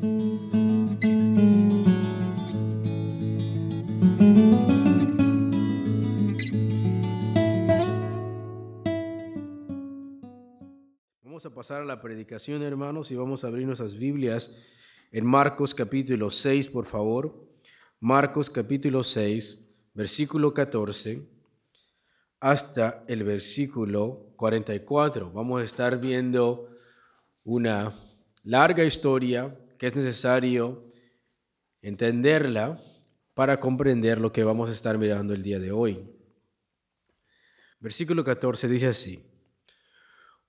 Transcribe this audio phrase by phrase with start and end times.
[0.00, 0.40] Vamos
[11.44, 14.56] a pasar a la predicación, hermanos, y vamos a abrir nuestras Biblias
[15.12, 17.46] en Marcos capítulo 6, por favor.
[17.98, 21.28] Marcos capítulo 6, versículo 14
[22.40, 25.30] hasta el versículo 44.
[25.30, 26.70] Vamos a estar viendo
[27.44, 27.92] una
[28.44, 30.84] larga historia que es necesario
[31.80, 32.78] entenderla
[33.32, 36.06] para comprender lo que vamos a estar mirando el día de hoy.
[37.78, 39.24] Versículo 14 dice así,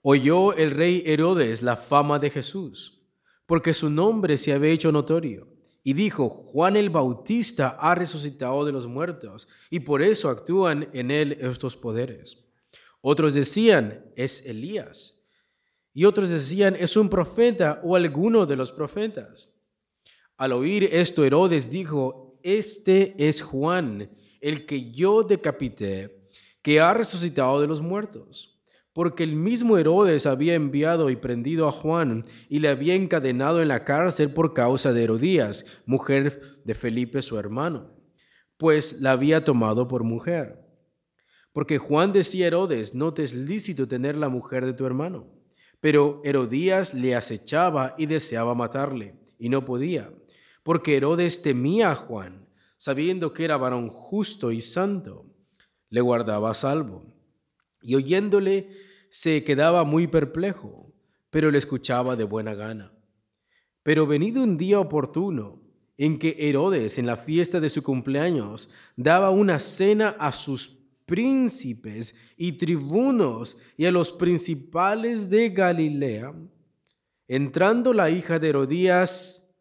[0.02, 3.08] oyó el rey Herodes la fama de Jesús,
[3.46, 5.48] porque su nombre se había hecho notorio
[5.82, 11.10] y dijo, Juan el Bautista ha resucitado de los muertos, y por eso actúan en
[11.10, 12.44] él estos poderes.
[13.00, 15.21] Otros decían, es Elías.
[15.94, 19.58] Y otros decían, es un profeta o alguno de los profetas.
[20.38, 26.30] Al oír esto, Herodes dijo, este es Juan, el que yo decapité,
[26.62, 28.52] que ha resucitado de los muertos
[28.94, 33.70] porque el mismo Herodes había enviado y prendido a Juan y le había encadenado en
[33.70, 37.90] la cárcel por causa de Herodías, mujer de Felipe su hermano,
[38.58, 40.60] pues la había tomado por mujer.
[41.54, 45.41] Porque Juan decía Herodes, no te es lícito tener la mujer de tu hermano.
[45.82, 50.14] Pero Herodías le acechaba y deseaba matarle, y no podía,
[50.64, 55.26] porque Herodes temía a Juan, sabiendo que era varón justo y santo,
[55.90, 57.12] le guardaba a salvo
[57.82, 58.70] y oyéndole
[59.10, 60.94] se quedaba muy perplejo,
[61.30, 62.94] pero le escuchaba de buena gana.
[63.84, 65.62] Pero venido un día oportuno,
[65.98, 70.81] en que Herodes, en la fiesta de su cumpleaños, daba una cena a sus
[71.12, 76.34] príncipes y tribunos y a los principales de Galilea,
[77.28, 79.54] entrando la hija de Herodías,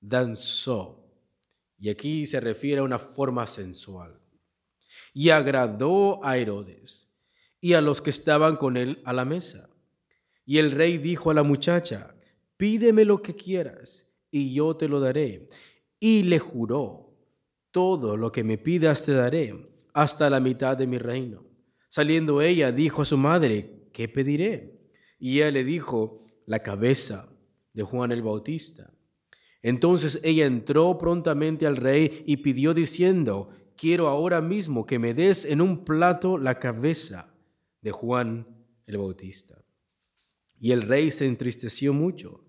[0.00, 1.04] danzó.
[1.80, 4.20] Y aquí se refiere a una forma sensual.
[5.12, 7.12] Y agradó a Herodes
[7.60, 9.68] y a los que estaban con él a la mesa.
[10.46, 12.14] Y el rey dijo a la muchacha,
[12.56, 15.48] pídeme lo que quieras, y yo te lo daré.
[15.98, 17.16] Y le juró,
[17.72, 21.46] todo lo que me pidas te daré, hasta la mitad de mi reino.
[21.88, 24.78] Saliendo ella, dijo a su madre, ¿qué pediré?
[25.18, 27.28] Y ella le dijo, la cabeza
[27.72, 28.92] de Juan el Bautista.
[29.62, 35.44] Entonces ella entró prontamente al rey y pidió diciendo, quiero ahora mismo que me des
[35.44, 37.32] en un plato la cabeza
[37.80, 38.46] de Juan
[38.86, 39.64] el Bautista.
[40.58, 42.44] Y el rey se entristeció mucho,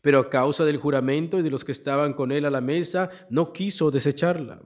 [0.00, 3.10] pero a causa del juramento y de los que estaban con él a la mesa,
[3.30, 4.60] no quiso desecharla.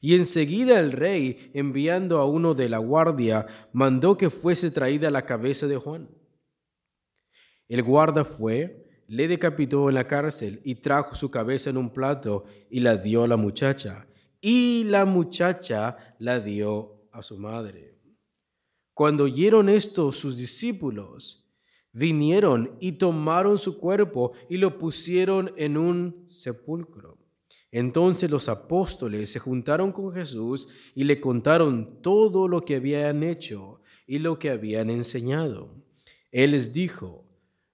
[0.00, 5.24] Y enseguida el rey, enviando a uno de la guardia, mandó que fuese traída la
[5.24, 6.08] cabeza de Juan.
[7.68, 12.44] El guarda fue, le decapitó en la cárcel y trajo su cabeza en un plato
[12.70, 14.06] y la dio a la muchacha.
[14.40, 17.98] Y la muchacha la dio a su madre.
[18.94, 21.48] Cuando oyeron esto sus discípulos,
[21.92, 27.17] vinieron y tomaron su cuerpo y lo pusieron en un sepulcro.
[27.78, 30.66] Entonces los apóstoles se juntaron con Jesús
[30.96, 35.76] y le contaron todo lo que habían hecho y lo que habían enseñado.
[36.32, 37.24] Él les dijo,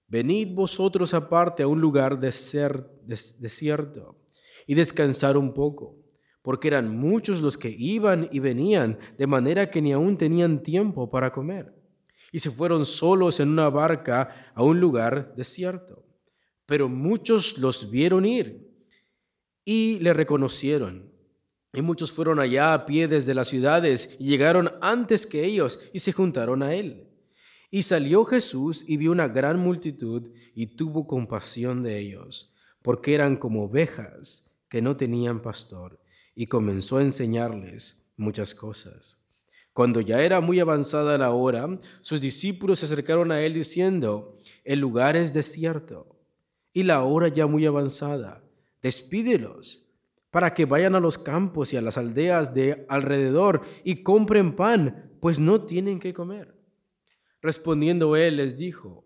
[0.07, 2.95] venid vosotros aparte a un lugar desierto
[4.67, 5.97] y descansar un poco
[6.43, 11.09] porque eran muchos los que iban y venían, de manera que ni aún tenían tiempo
[11.09, 11.73] para comer.
[12.31, 16.05] Y se fueron solos en una barca a un lugar desierto.
[16.67, 18.64] Pero muchos los vieron ir
[19.65, 21.11] y le reconocieron.
[21.73, 25.99] Y muchos fueron allá a pie desde las ciudades y llegaron antes que ellos y
[25.99, 27.09] se juntaron a él.
[27.69, 33.35] Y salió Jesús y vio una gran multitud y tuvo compasión de ellos, porque eran
[33.35, 35.99] como ovejas que no tenían pastor
[36.35, 39.25] y comenzó a enseñarles muchas cosas.
[39.73, 44.79] Cuando ya era muy avanzada la hora, sus discípulos se acercaron a él diciendo, el
[44.79, 46.17] lugar es desierto
[46.71, 48.44] y la hora ya muy avanzada.
[48.85, 49.83] Despídelos
[50.29, 55.17] para que vayan a los campos y a las aldeas de alrededor y compren pan,
[55.19, 56.55] pues no tienen que comer.
[57.41, 59.03] Respondiendo él les dijo,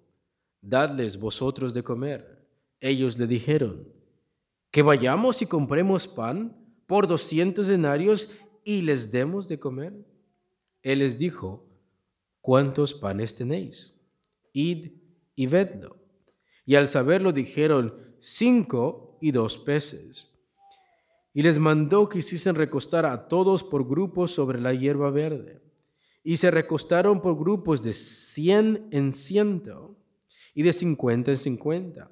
[0.59, 2.45] dadles vosotros de comer.
[2.81, 3.87] Ellos le dijeron,
[4.69, 8.31] que vayamos y compremos pan por doscientos denarios
[8.65, 9.93] y les demos de comer?
[10.83, 11.69] Él les dijo,
[12.41, 13.97] ¿cuántos panes tenéis?
[14.51, 14.91] Id
[15.37, 15.95] y vedlo.
[16.65, 20.31] Y al saberlo dijeron, cinco y dos peces.
[21.33, 25.61] Y les mandó que hiciesen recostar a todos por grupos sobre la hierba verde.
[26.23, 29.95] Y se recostaron por grupos de cien en ciento
[30.53, 32.11] y de cincuenta en cincuenta.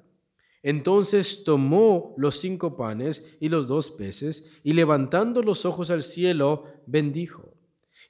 [0.62, 6.64] Entonces tomó los cinco panes y los dos peces, y levantando los ojos al cielo,
[6.86, 7.57] bendijo.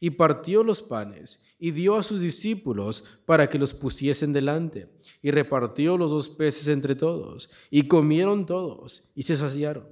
[0.00, 4.88] Y partió los panes, y dio a sus discípulos para que los pusiesen delante.
[5.22, 9.88] Y repartió los dos peces entre todos, y comieron todos, y se saciaron.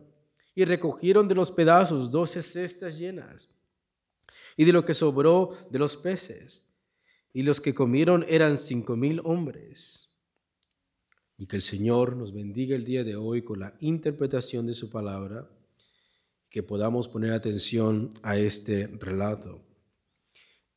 [0.54, 3.48] Y recogieron de los pedazos doce cestas llenas,
[4.56, 6.68] y de lo que sobró de los peces.
[7.32, 10.08] Y los que comieron eran cinco mil hombres.
[11.36, 14.88] Y que el Señor nos bendiga el día de hoy con la interpretación de su
[14.88, 15.50] palabra,
[16.48, 19.65] que podamos poner atención a este relato.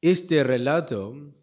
[0.01, 1.33] Este relato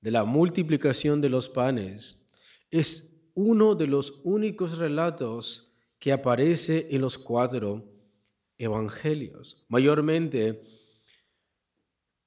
[0.00, 2.28] de la multiplicación de los panes
[2.70, 7.84] es uno de los únicos relatos que aparece en los cuatro
[8.56, 9.64] evangelios.
[9.68, 10.62] Mayormente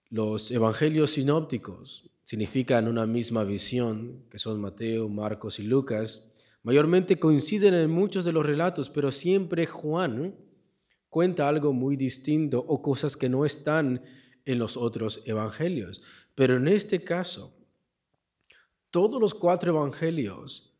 [0.09, 6.29] los evangelios sinópticos significan una misma visión, que son Mateo, Marcos y Lucas,
[6.63, 10.35] mayormente coinciden en muchos de los relatos, pero siempre Juan
[11.09, 14.01] cuenta algo muy distinto o cosas que no están
[14.45, 16.01] en los otros evangelios.
[16.35, 17.53] Pero en este caso,
[18.91, 20.73] todos los cuatro evangelios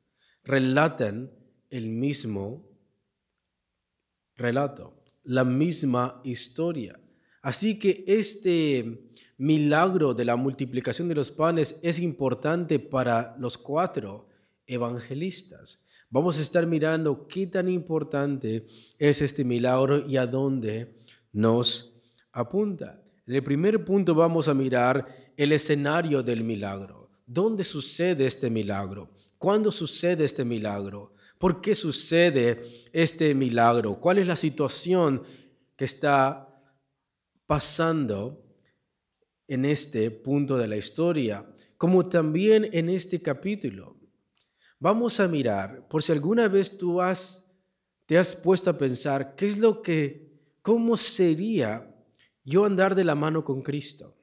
[0.43, 1.31] relatan
[1.69, 2.65] el mismo
[4.35, 6.99] relato, la misma historia.
[7.41, 14.29] Así que este milagro de la multiplicación de los panes es importante para los cuatro
[14.65, 15.85] evangelistas.
[16.09, 18.65] Vamos a estar mirando qué tan importante
[18.97, 20.95] es este milagro y a dónde
[21.33, 21.93] nos
[22.31, 23.04] apunta.
[23.27, 27.09] En el primer punto vamos a mirar el escenario del milagro.
[27.25, 29.11] ¿Dónde sucede este milagro?
[29.37, 31.13] ¿Cuándo sucede este milagro?
[31.37, 32.61] ¿Por qué sucede
[32.93, 33.99] este milagro?
[33.99, 35.23] ¿Cuál es la situación
[35.75, 36.45] que está
[37.45, 38.45] pasando
[39.47, 41.45] en este punto de la historia,
[41.77, 43.97] como también en este capítulo.
[44.79, 47.45] Vamos a mirar, por si alguna vez tú has,
[48.05, 51.94] te has puesto a pensar, ¿qué es lo que, cómo sería
[52.45, 54.15] yo andar de la mano con Cristo?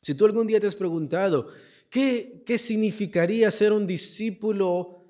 [0.00, 1.46] Si tú algún día te has preguntado,
[1.88, 5.04] ¿qué, qué significaría ser un discípulo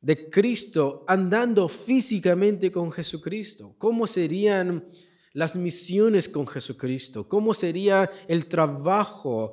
[0.00, 3.74] de Cristo andando físicamente con Jesucristo?
[3.76, 4.90] ¿Cómo serían
[5.38, 9.52] las misiones con Jesucristo, cómo sería el trabajo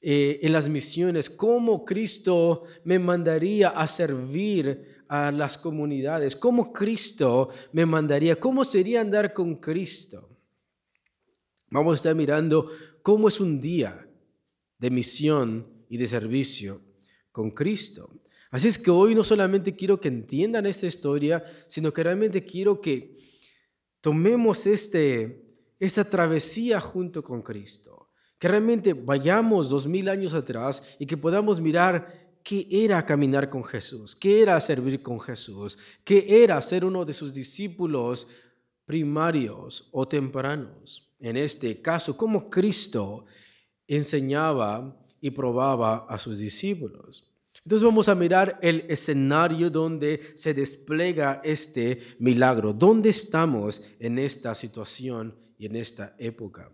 [0.00, 7.48] eh, en las misiones, cómo Cristo me mandaría a servir a las comunidades, cómo Cristo
[7.72, 10.29] me mandaría, cómo sería andar con Cristo.
[11.70, 12.70] Vamos a estar mirando
[13.02, 14.08] cómo es un día
[14.78, 16.80] de misión y de servicio
[17.30, 18.10] con Cristo.
[18.50, 22.80] Así es que hoy no solamente quiero que entiendan esta historia, sino que realmente quiero
[22.80, 23.18] que
[24.00, 31.06] tomemos este, esta travesía junto con Cristo, que realmente vayamos dos mil años atrás y
[31.06, 36.60] que podamos mirar qué era caminar con Jesús, qué era servir con Jesús, qué era
[36.62, 38.26] ser uno de sus discípulos
[38.86, 41.09] primarios o tempranos.
[41.20, 43.26] En este caso, cómo Cristo
[43.86, 47.30] enseñaba y probaba a sus discípulos.
[47.64, 52.72] Entonces vamos a mirar el escenario donde se despliega este milagro.
[52.72, 56.72] ¿Dónde estamos en esta situación y en esta época?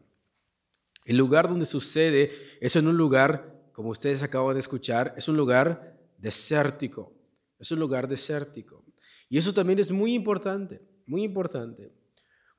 [1.05, 5.37] El lugar donde sucede es en un lugar, como ustedes acaban de escuchar, es un
[5.37, 7.13] lugar desértico.
[7.59, 8.85] Es un lugar desértico.
[9.29, 11.93] Y eso también es muy importante, muy importante,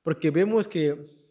[0.04, 1.27] porque vemos que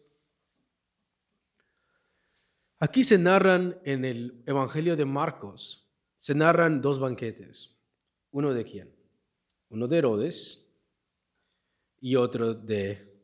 [2.79, 7.75] aquí se narran en el Evangelio de Marcos se narran dos banquetes.
[8.31, 8.93] ¿Uno de quién?
[9.69, 10.67] Uno de Herodes
[12.01, 13.17] y otro de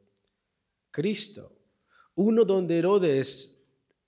[0.91, 1.51] Cristo.
[2.15, 3.59] Uno donde Herodes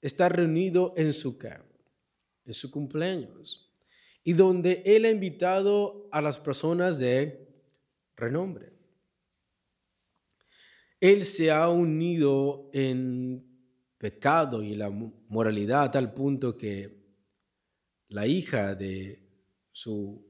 [0.01, 1.65] está reunido en su casa,
[2.45, 3.69] en su cumpleaños,
[4.23, 7.49] y donde él ha invitado a las personas de
[8.15, 8.71] renombre.
[10.99, 13.54] Él se ha unido en
[13.97, 17.05] pecado y la moralidad a tal punto que
[18.09, 19.25] la hija de
[19.71, 20.25] su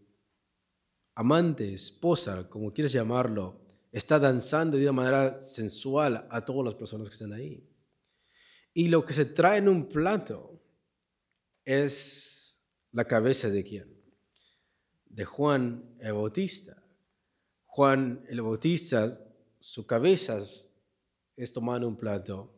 [1.16, 7.08] amante, esposa, como quieres llamarlo, está danzando de una manera sensual a todas las personas
[7.08, 7.70] que están ahí.
[8.74, 10.62] Y lo que se trae en un plato
[11.64, 14.04] es la cabeza de quién?
[15.06, 16.84] De Juan el Bautista.
[17.66, 19.12] Juan el Bautista,
[19.60, 22.55] su cabeza es tomada en un plato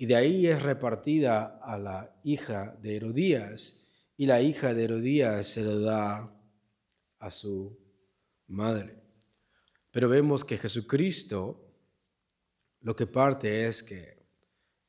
[0.00, 3.82] y de ahí es repartida a la hija de Herodías
[4.16, 6.34] y la hija de Herodías se lo da
[7.18, 7.78] a su
[8.46, 8.98] madre.
[9.90, 11.70] Pero vemos que Jesucristo
[12.80, 14.26] lo que parte es que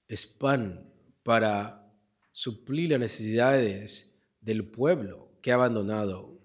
[0.08, 0.90] es pan
[1.24, 1.94] para
[2.32, 6.40] suplir las necesidades del pueblo que ha abandonado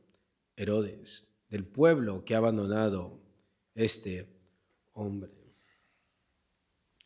[0.56, 1.38] Herodes.
[1.48, 3.22] del pueblo que ha abandonado
[3.76, 4.28] este
[4.92, 5.54] hombre.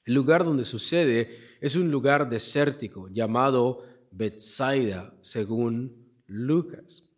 [0.07, 7.09] El lugar donde sucede es un lugar desértico llamado Bethsaida, según Lucas.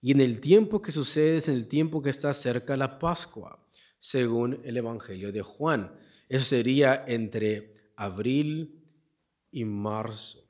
[0.00, 3.64] Y en el tiempo que sucede es en el tiempo que está cerca la Pascua,
[3.98, 5.94] según el Evangelio de Juan.
[6.28, 8.82] Eso sería entre abril
[9.50, 10.44] y marzo.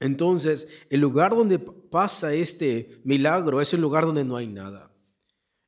[0.00, 4.92] Entonces, el lugar donde pasa este milagro es un lugar donde no hay nada.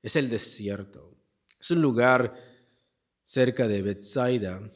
[0.03, 1.17] Es el desierto.
[1.61, 2.35] Es un lugar
[3.23, 4.69] cerca de Bethsaida,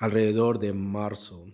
[0.00, 1.46] alrededor de marzo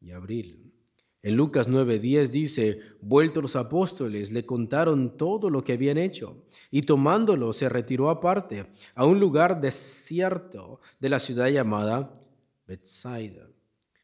[0.00, 0.74] y abril.
[1.22, 6.82] En Lucas 9:10 dice, vueltos los apóstoles le contaron todo lo que habían hecho y
[6.82, 12.22] tomándolo se retiró aparte a un lugar desierto de la ciudad llamada
[12.66, 13.48] Bethsaida.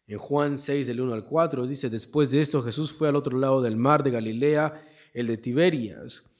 [0.06, 3.38] En Juan 6 del 1 al 4 dice, después de esto Jesús fue al otro
[3.38, 6.31] lado del mar de Galilea, el de Tiberias,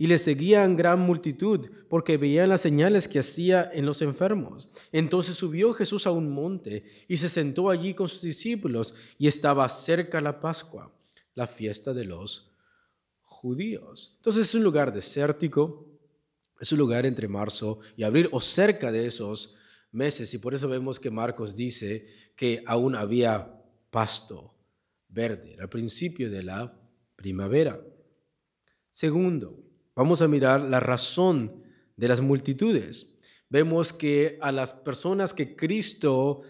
[0.00, 4.70] y le seguían gran multitud porque veían las señales que hacía en los enfermos.
[4.92, 9.68] Entonces subió Jesús a un monte y se sentó allí con sus discípulos y estaba
[9.68, 10.94] cerca la Pascua,
[11.34, 12.52] la fiesta de los
[13.22, 14.14] judíos.
[14.18, 15.84] Entonces es un lugar desértico,
[16.60, 19.56] es un lugar entre marzo y abril o cerca de esos
[19.90, 23.52] meses y por eso vemos que Marcos dice que aún había
[23.90, 24.54] pasto
[25.08, 26.80] verde al principio de la
[27.16, 27.82] primavera.
[28.90, 29.67] Segundo,
[29.98, 31.60] vamos a mirar la razón
[31.96, 33.16] de las multitudes.
[33.50, 36.42] Vemos que a las personas que Cristo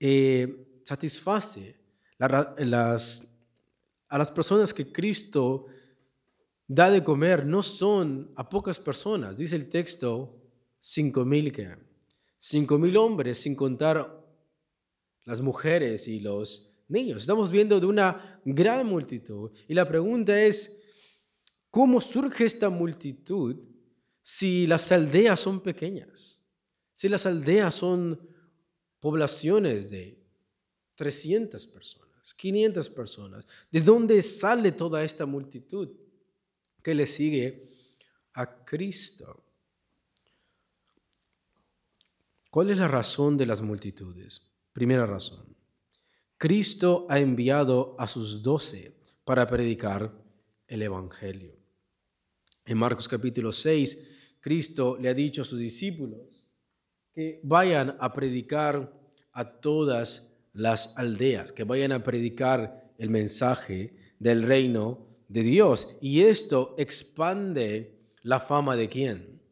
[0.00, 1.78] eh, satisface,
[2.18, 5.66] a las personas que Cristo
[6.66, 10.40] da de comer no son a pocas personas, dice el texto,
[10.80, 11.76] cinco mil que
[12.38, 14.18] Cinco mil hombres, sin contar
[15.24, 17.20] las mujeres y los niños.
[17.20, 19.50] Estamos viendo de una gran multitud.
[19.68, 20.78] Y la pregunta es,
[21.74, 23.56] ¿cómo surge esta multitud
[24.22, 26.46] si las aldeas son pequeñas?
[26.92, 28.28] Si las aldeas son
[29.00, 30.24] poblaciones de
[30.94, 33.44] 300 personas, 500 personas.
[33.72, 35.90] ¿De dónde sale toda esta multitud
[36.80, 37.72] que le sigue
[38.34, 39.44] a Cristo?
[42.50, 44.48] ¿Cuál es la razón de las multitudes?
[44.72, 45.56] Primera razón.
[46.38, 50.16] Cristo ha enviado a sus doce para predicar
[50.68, 51.63] el Evangelio.
[52.66, 56.46] En Marcos capítulo 6, Cristo le ha dicho a sus discípulos
[57.12, 58.90] que vayan a predicar
[59.32, 65.96] a todas las aldeas, que vayan a predicar el mensaje del reino de Dios.
[66.00, 69.42] Y esto expande la fama de quién?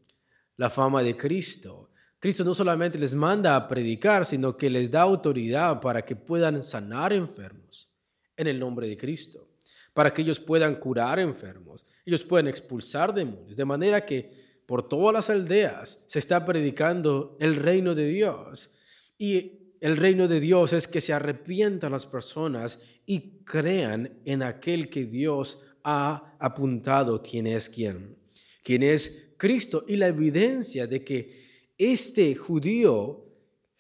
[0.56, 1.90] La fama de Cristo.
[2.18, 6.62] Cristo no solamente les manda a predicar, sino que les da autoridad para que puedan
[6.62, 7.92] sanar enfermos
[8.36, 9.50] en el nombre de Cristo,
[9.92, 15.12] para que ellos puedan curar enfermos, ellos puedan expulsar demonios, de manera que por todas
[15.12, 18.70] las aldeas se está predicando el reino de Dios.
[19.18, 24.88] Y el reino de Dios es que se arrepientan las personas y crean en aquel
[24.88, 28.16] que Dios ha apuntado quién es quién,
[28.62, 31.42] quién es Cristo y la evidencia de que
[31.76, 33.21] este judío,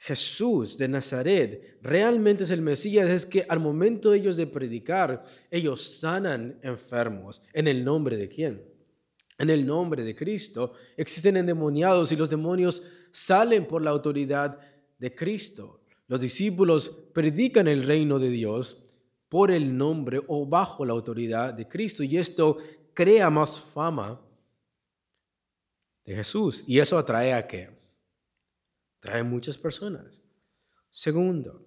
[0.04, 5.22] Jesús de Nazaret, realmente es el Mesías, es que al momento de ellos de predicar,
[5.48, 7.40] ellos sanan enfermos.
[7.52, 8.64] ¿En el nombre de quién?
[9.38, 10.72] En el nombre de Cristo.
[10.96, 12.82] Existen endemoniados y los demonios
[13.12, 14.58] salen por la autoridad
[14.98, 15.82] de Cristo.
[16.08, 18.82] Los discípulos predican el reino de Dios
[19.28, 22.58] por el nombre o bajo la autoridad de Cristo y esto
[22.92, 24.20] crea más fama
[26.04, 27.81] de Jesús y eso atrae a qué?
[29.02, 30.22] Trae muchas personas.
[30.88, 31.66] Segundo,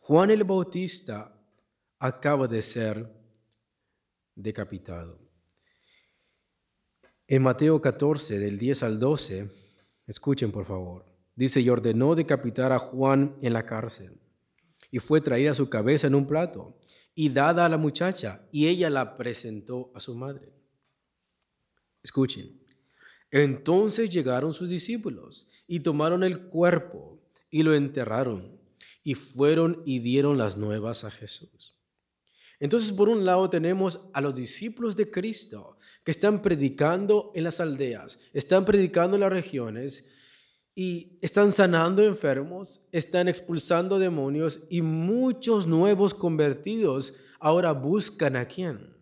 [0.00, 1.34] Juan el Bautista
[1.98, 3.10] acaba de ser
[4.34, 5.18] decapitado.
[7.26, 9.50] En Mateo 14, del 10 al 12,
[10.06, 14.20] escuchen por favor, dice, y ordenó decapitar a Juan en la cárcel,
[14.90, 16.78] y fue traída su cabeza en un plato,
[17.14, 20.52] y dada a la muchacha, y ella la presentó a su madre.
[22.02, 22.62] Escuchen,
[23.30, 27.20] entonces llegaron sus discípulos y tomaron el cuerpo
[27.50, 28.58] y lo enterraron
[29.02, 31.74] y fueron y dieron las nuevas a Jesús.
[32.60, 37.60] Entonces, por un lado tenemos a los discípulos de Cristo que están predicando en las
[37.60, 40.08] aldeas, están predicando en las regiones
[40.74, 48.97] y están sanando enfermos, están expulsando demonios y muchos nuevos convertidos ahora buscan a quién?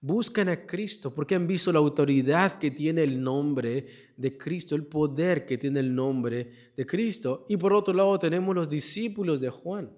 [0.00, 3.86] Buscan a Cristo porque han visto la autoridad que tiene el nombre
[4.16, 7.44] de Cristo, el poder que tiene el nombre de Cristo.
[7.48, 9.90] Y por otro lado tenemos los discípulos de Juan,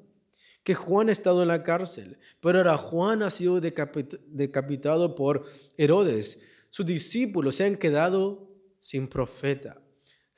[0.62, 5.44] que Juan ha estado en la cárcel, pero ahora Juan ha sido decapitado por
[5.76, 6.42] Herodes.
[6.70, 9.82] Sus discípulos se han quedado sin profeta,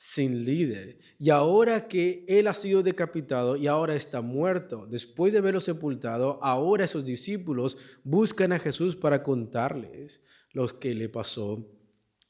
[0.03, 0.99] sin líder.
[1.19, 6.39] Y ahora que él ha sido decapitado y ahora está muerto, después de haberlo sepultado,
[6.43, 11.69] ahora esos discípulos buscan a Jesús para contarles lo que le pasó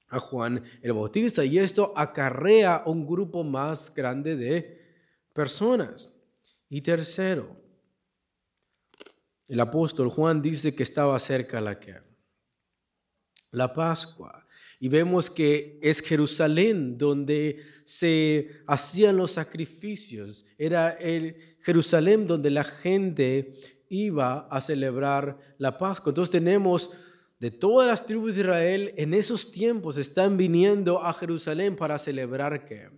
[0.09, 1.45] a Juan el Bautista.
[1.45, 4.81] Y esto acarrea un grupo más grande de
[5.33, 6.13] personas.
[6.69, 7.57] Y tercero,
[9.47, 11.95] el apóstol Juan dice que estaba cerca la que
[13.53, 14.40] la Pascua.
[14.81, 20.47] Y vemos que es Jerusalén donde se hacían los sacrificios.
[20.59, 23.55] Era el Jerusalén donde la gente
[23.91, 26.11] iba a celebrar la Pascua.
[26.11, 26.91] Entonces tenemos
[27.41, 32.67] de todas las tribus de Israel en esos tiempos están viniendo a Jerusalén para celebrar
[32.67, 32.91] qué?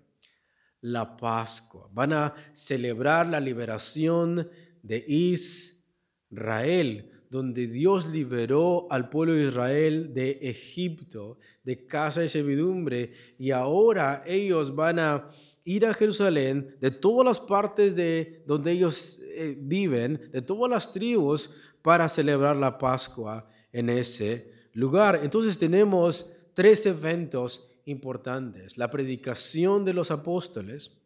[0.80, 1.88] La Pascua.
[1.92, 4.50] Van a celebrar la liberación
[4.82, 13.14] de Israel, donde Dios liberó al pueblo de Israel de Egipto, de casa de servidumbre,
[13.38, 15.30] y ahora ellos van a
[15.64, 20.92] ir a Jerusalén, de todas las partes de donde ellos eh, viven, de todas las
[20.92, 21.48] tribus,
[21.80, 25.20] para celebrar la Pascua en ese lugar.
[25.22, 28.76] Entonces tenemos tres eventos importantes.
[28.76, 31.00] La predicación de los apóstoles,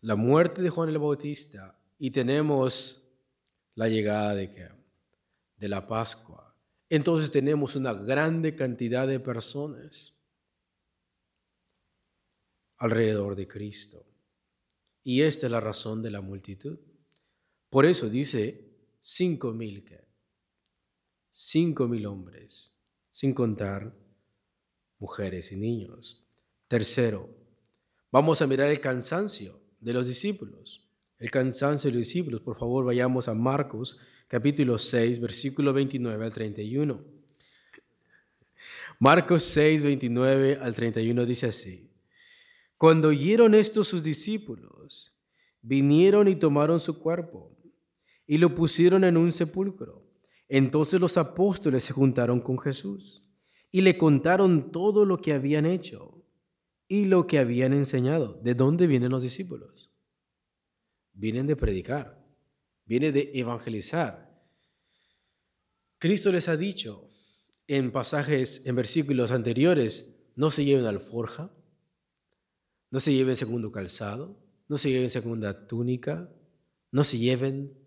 [0.00, 3.03] la muerte de Juan el Bautista y tenemos
[3.74, 4.70] la llegada de,
[5.56, 6.56] de la Pascua.
[6.88, 10.14] Entonces tenemos una grande cantidad de personas
[12.76, 14.06] alrededor de Cristo.
[15.02, 16.78] Y esta es la razón de la multitud.
[17.70, 20.04] Por eso dice cinco mil que
[21.30, 22.78] cinco mil hombres,
[23.10, 23.92] sin contar
[24.98, 26.24] mujeres y niños.
[26.68, 27.28] Tercero,
[28.12, 30.83] vamos a mirar el cansancio de los discípulos.
[31.18, 36.32] El cansancio de los discípulos, por favor, vayamos a Marcos capítulo 6, versículo 29 al
[36.32, 37.04] 31.
[38.98, 41.90] Marcos 6, 29 al 31 dice así.
[42.76, 45.16] Cuando oyeron esto sus discípulos,
[45.62, 47.56] vinieron y tomaron su cuerpo
[48.26, 50.04] y lo pusieron en un sepulcro
[50.48, 53.22] entonces los apóstoles se juntaron con Jesús
[53.70, 56.22] y le contaron todo lo que habían hecho
[56.86, 58.34] y lo que habían enseñado.
[58.34, 59.90] ¿De dónde vienen los discípulos?
[61.14, 62.22] Vienen de predicar,
[62.84, 64.30] vienen de evangelizar.
[65.98, 67.08] Cristo les ha dicho
[67.66, 71.50] en pasajes, en versículos anteriores, no se lleven alforja,
[72.90, 76.28] no se lleven segundo calzado, no se lleven segunda túnica,
[76.90, 77.84] no se lleven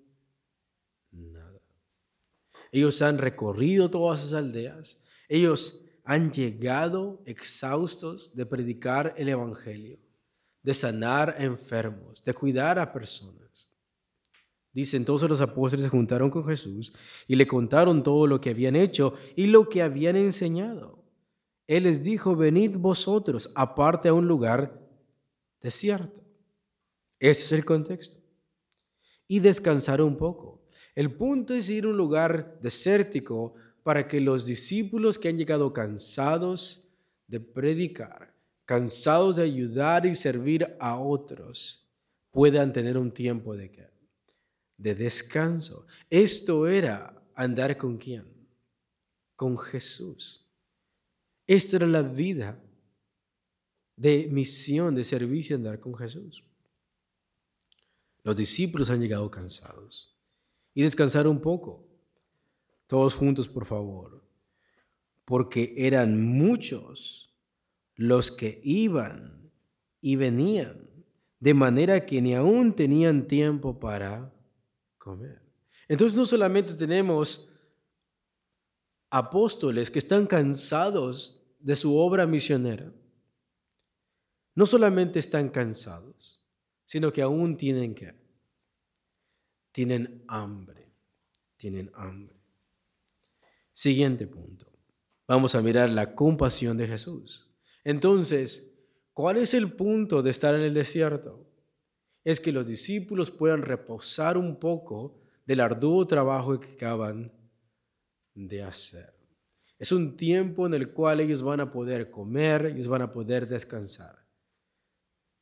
[2.72, 5.02] ellos han recorrido todas esas aldeas.
[5.30, 10.00] Ellos han llegado exhaustos de predicar el Evangelio,
[10.64, 13.72] de sanar enfermos, de cuidar a personas.
[14.74, 16.94] Dice, entonces los apóstoles se juntaron con Jesús
[17.28, 21.04] y le contaron todo lo que habían hecho y lo que habían enseñado.
[21.66, 24.88] Él les dijo, venid vosotros aparte a un lugar
[25.62, 26.22] desierto.
[27.20, 28.18] Ese es el contexto.
[29.28, 30.62] Y descansar un poco.
[30.96, 35.74] El punto es ir a un lugar desértico para que los discípulos que han llegado
[35.74, 36.88] cansados
[37.28, 38.34] de predicar,
[38.68, 41.88] cansados de ayudar y servir a otros,
[42.32, 43.90] puedan tener un tiempo de,
[44.76, 45.88] de descanso.
[46.10, 48.26] Esto era andar con quién?
[49.38, 50.46] Con Jesús.
[51.48, 52.62] Esta era la vida
[53.96, 56.44] de misión, de servicio, andar con Jesús.
[58.22, 60.14] Los discípulos han llegado cansados
[60.74, 61.88] y descansar un poco.
[62.86, 64.22] Todos juntos, por favor.
[65.24, 67.27] Porque eran muchos
[67.98, 69.52] los que iban
[70.00, 70.88] y venían,
[71.40, 74.34] de manera que ni aún tenían tiempo para
[74.98, 75.42] comer.
[75.88, 77.50] Entonces no solamente tenemos
[79.10, 82.94] apóstoles que están cansados de su obra misionera,
[84.54, 86.44] no solamente están cansados,
[86.86, 88.16] sino que aún tienen que
[89.72, 90.92] tienen hambre,
[91.56, 92.36] tienen hambre.
[93.74, 94.66] Siguiente punto.
[95.28, 97.47] Vamos a mirar la compasión de Jesús.
[97.84, 98.74] Entonces,
[99.14, 101.48] ¿cuál es el punto de estar en el desierto?
[102.24, 107.32] Es que los discípulos puedan reposar un poco del arduo trabajo que acaban
[108.34, 109.14] de hacer.
[109.80, 113.48] Es un tiempo en el cual ellos van a poder comer, ellos van a poder
[113.48, 114.28] descansar.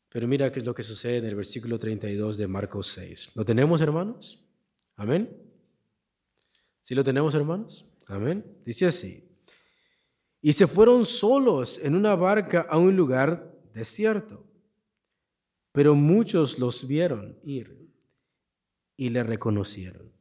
[0.10, 3.32] Pero mira qué es lo que sucede en el versículo 32 de Marcos 6.
[3.36, 4.46] ¿Lo tenemos, hermanos?
[4.96, 5.30] Amén.
[6.82, 7.86] ¿Sí lo tenemos, hermanos?
[8.08, 8.46] Amén.
[8.64, 9.25] Dice así.
[10.46, 14.46] Y se fueron solos en una barca a un lugar desierto.
[15.72, 17.92] Pero muchos los vieron ir
[18.96, 20.14] y le reconocieron.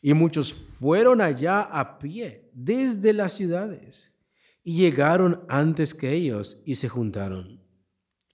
[0.00, 4.16] Y muchos fueron allá a pie desde las ciudades
[4.62, 7.60] y llegaron antes que ellos y se juntaron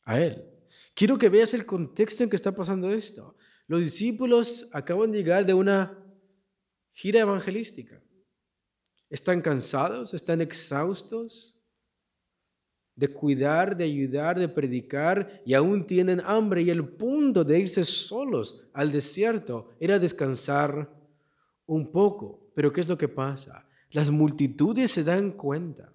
[0.04, 0.44] a él.
[0.92, 3.34] Quiero que veas el contexto en que está pasando esto.
[3.66, 5.98] Los discípulos acaban de llegar de una
[6.92, 8.03] gira evangelística.
[9.14, 11.56] Están cansados, están exhaustos
[12.96, 17.84] de cuidar, de ayudar, de predicar y aún tienen hambre y el punto de irse
[17.84, 20.92] solos al desierto era descansar
[21.64, 22.50] un poco.
[22.56, 23.68] Pero ¿qué es lo que pasa?
[23.90, 25.92] Las multitudes se dan cuenta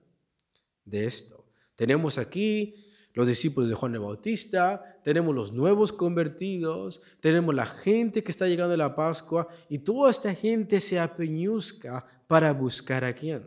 [0.85, 1.45] de esto.
[1.75, 2.73] Tenemos aquí
[3.19, 8.47] los discípulos de Juan el Bautista, tenemos los nuevos convertidos, tenemos la gente que está
[8.47, 13.43] llegando a la Pascua y toda esta gente se apeñuzca para buscar a quién?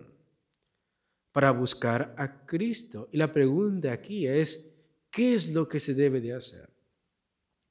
[1.32, 3.08] Para buscar a Cristo.
[3.12, 4.74] Y la pregunta aquí es,
[5.10, 6.68] ¿qué es lo que se debe de hacer?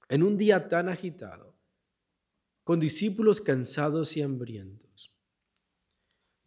[0.10, 1.54] En un día tan agitado,
[2.64, 5.16] con discípulos cansados y hambrientos.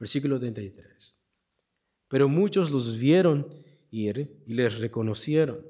[0.01, 1.17] Versículo 33.
[2.09, 3.49] Pero muchos los vieron
[3.95, 5.65] y les reconocieron.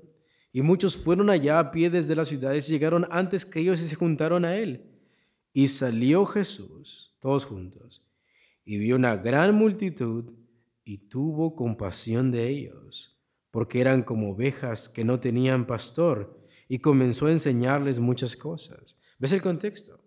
[0.50, 3.88] Y muchos fueron allá a pie desde las ciudades y llegaron antes que ellos y
[3.88, 4.90] se juntaron a él.
[5.52, 8.02] Y salió Jesús, todos juntos,
[8.64, 10.32] y vio una gran multitud
[10.84, 17.26] y tuvo compasión de ellos, porque eran como ovejas que no tenían pastor, y comenzó
[17.26, 19.00] a enseñarles muchas cosas.
[19.18, 20.00] ¿Ves el contexto?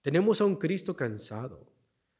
[0.00, 1.70] Tenemos a un Cristo cansado,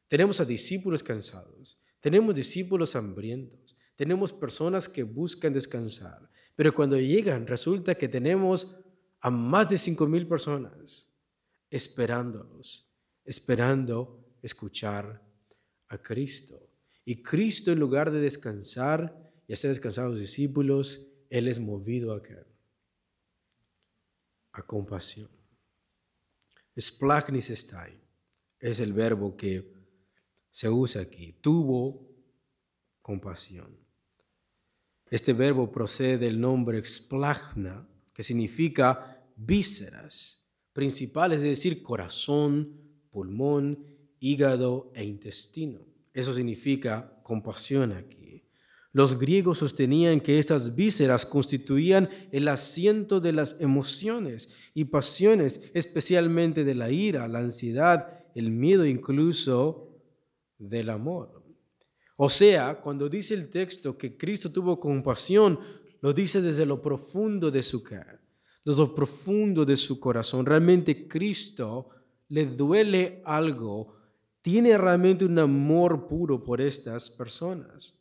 [0.07, 7.47] tenemos a discípulos cansados, tenemos discípulos hambrientos, tenemos personas que buscan descansar, pero cuando llegan
[7.47, 8.75] resulta que tenemos
[9.21, 11.13] a más de cinco mil personas
[11.69, 12.89] esperándolos,
[13.23, 15.21] esperando escuchar
[15.87, 16.69] a Cristo.
[17.03, 22.13] Y Cristo en lugar de descansar y hacer descansar a los discípulos, Él es movido
[22.13, 22.37] a qué?
[24.53, 25.29] A compasión.
[26.79, 28.01] Splagnis estai
[28.59, 29.73] es el verbo que
[30.49, 31.33] se usa aquí.
[31.33, 32.09] Tuvo
[33.01, 33.84] compasión.
[35.15, 43.81] Este verbo procede del nombre explagna, que significa vísceras principales, es decir, corazón, pulmón,
[44.19, 45.79] hígado e intestino.
[46.13, 48.43] Eso significa compasión aquí.
[48.91, 56.65] Los griegos sostenían que estas vísceras constituían el asiento de las emociones y pasiones, especialmente
[56.65, 59.97] de la ira, la ansiedad, el miedo, incluso
[60.57, 61.44] del amor.
[62.17, 65.59] O sea, cuando dice el texto que Cristo tuvo compasión,
[66.01, 68.21] lo dice desde lo profundo de su cara,
[68.63, 70.45] desde lo profundo de su corazón.
[70.45, 71.89] Realmente Cristo
[72.29, 73.97] le duele algo,
[74.41, 77.99] tiene realmente un amor puro por estas personas.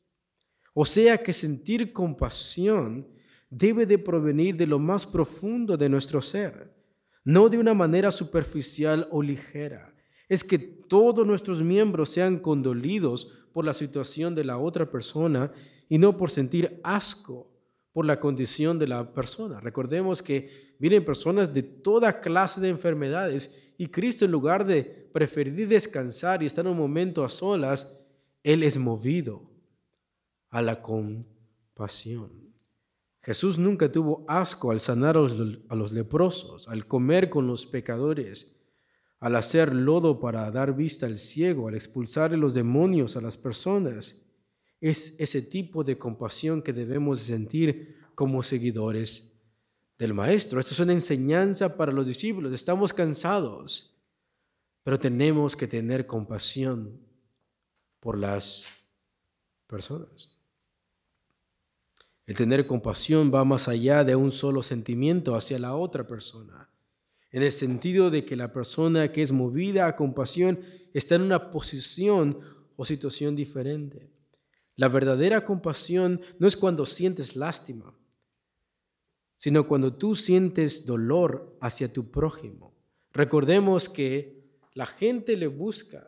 [0.74, 3.08] O sea que sentir compasión
[3.48, 6.74] debe de provenir de lo más profundo de nuestro ser,
[7.24, 9.94] no de una manera superficial o ligera.
[10.28, 15.50] Es que todos nuestros miembros sean condolidos por la situación de la otra persona
[15.88, 17.50] y no por sentir asco
[17.92, 19.58] por la condición de la persona.
[19.58, 25.66] Recordemos que vienen personas de toda clase de enfermedades y Cristo en lugar de preferir
[25.66, 27.92] descansar y estar un momento a solas,
[28.44, 29.50] Él es movido
[30.48, 32.54] a la compasión.
[33.20, 38.54] Jesús nunca tuvo asco al sanar a los leprosos, al comer con los pecadores,
[39.24, 44.20] al hacer lodo para dar vista al ciego, al expulsar los demonios a las personas.
[44.82, 49.32] Es ese tipo de compasión que debemos sentir como seguidores
[49.96, 50.60] del Maestro.
[50.60, 52.52] Esto es una enseñanza para los discípulos.
[52.52, 53.98] Estamos cansados,
[54.82, 57.00] pero tenemos que tener compasión
[58.00, 58.66] por las
[59.66, 60.38] personas.
[62.26, 66.73] El tener compasión va más allá de un solo sentimiento hacia la otra persona
[67.34, 70.60] en el sentido de que la persona que es movida a compasión
[70.92, 72.38] está en una posición
[72.76, 74.08] o situación diferente.
[74.76, 77.92] La verdadera compasión no es cuando sientes lástima,
[79.34, 82.72] sino cuando tú sientes dolor hacia tu prójimo.
[83.12, 86.06] Recordemos que la gente le busca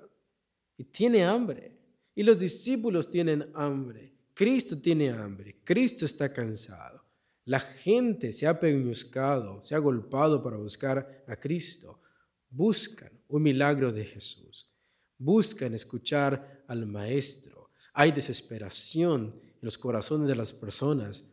[0.77, 1.77] y tiene hambre,
[2.15, 7.06] y los discípulos tienen hambre, Cristo tiene hambre, Cristo está cansado.
[7.47, 12.01] La gente se ha peñuscado, se ha golpado para buscar a Cristo.
[12.51, 14.69] Buscan un milagro de Jesús.
[15.17, 17.71] Buscan escuchar al Maestro.
[17.95, 21.31] Hay desesperación en los corazones de las personas.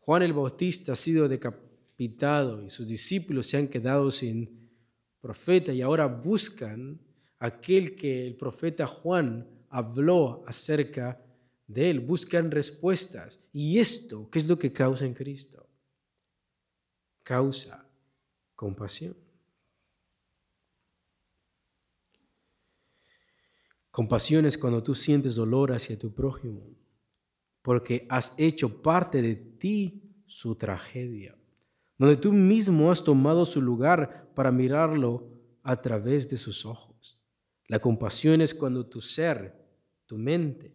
[0.00, 4.70] Juan el Bautista ha sido decapitado y sus discípulos se han quedado sin
[5.18, 7.00] profeta y ahora buscan
[7.38, 11.23] aquel que el profeta Juan habló acerca
[11.66, 13.40] de Él, buscan respuestas.
[13.52, 15.66] ¿Y esto qué es lo que causa en Cristo?
[17.22, 17.88] Causa
[18.54, 19.16] compasión.
[23.90, 26.66] Compasión es cuando tú sientes dolor hacia tu prójimo,
[27.62, 31.38] porque has hecho parte de ti su tragedia,
[31.96, 35.30] donde tú mismo has tomado su lugar para mirarlo
[35.62, 37.20] a través de sus ojos.
[37.68, 39.64] La compasión es cuando tu ser,
[40.06, 40.74] tu mente,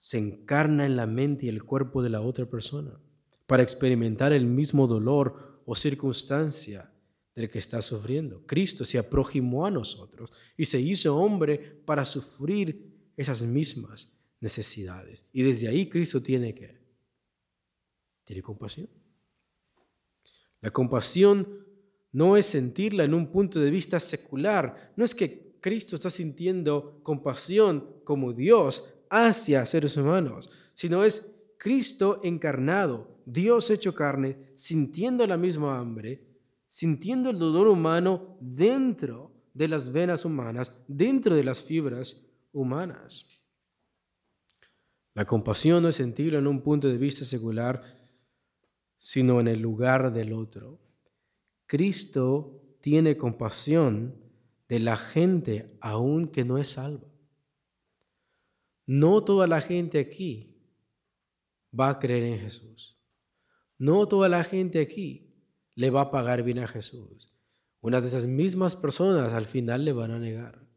[0.00, 2.98] se encarna en la mente y el cuerpo de la otra persona
[3.46, 6.90] para experimentar el mismo dolor o circunstancia
[7.34, 8.46] del que está sufriendo.
[8.46, 15.26] Cristo se aproximó a nosotros y se hizo hombre para sufrir esas mismas necesidades.
[15.34, 16.80] Y desde ahí Cristo tiene que,
[18.24, 18.88] tiene compasión.
[20.62, 21.66] La compasión
[22.10, 27.00] no es sentirla en un punto de vista secular, no es que Cristo está sintiendo
[27.02, 35.36] compasión como Dios hacia seres humanos, sino es Cristo encarnado, Dios hecho carne, sintiendo la
[35.36, 36.26] misma hambre,
[36.66, 43.26] sintiendo el dolor humano dentro de las venas humanas, dentro de las fibras humanas.
[45.14, 47.82] La compasión no es sentirla en un punto de vista secular,
[48.96, 50.78] sino en el lugar del otro.
[51.66, 54.14] Cristo tiene compasión
[54.68, 57.09] de la gente aun que no es salva.
[58.92, 60.60] No toda la gente aquí
[61.72, 63.00] va a creer en Jesús.
[63.78, 65.32] No toda la gente aquí
[65.76, 67.32] le va a pagar bien a Jesús.
[67.80, 70.68] Una de esas mismas personas al final le van a negar.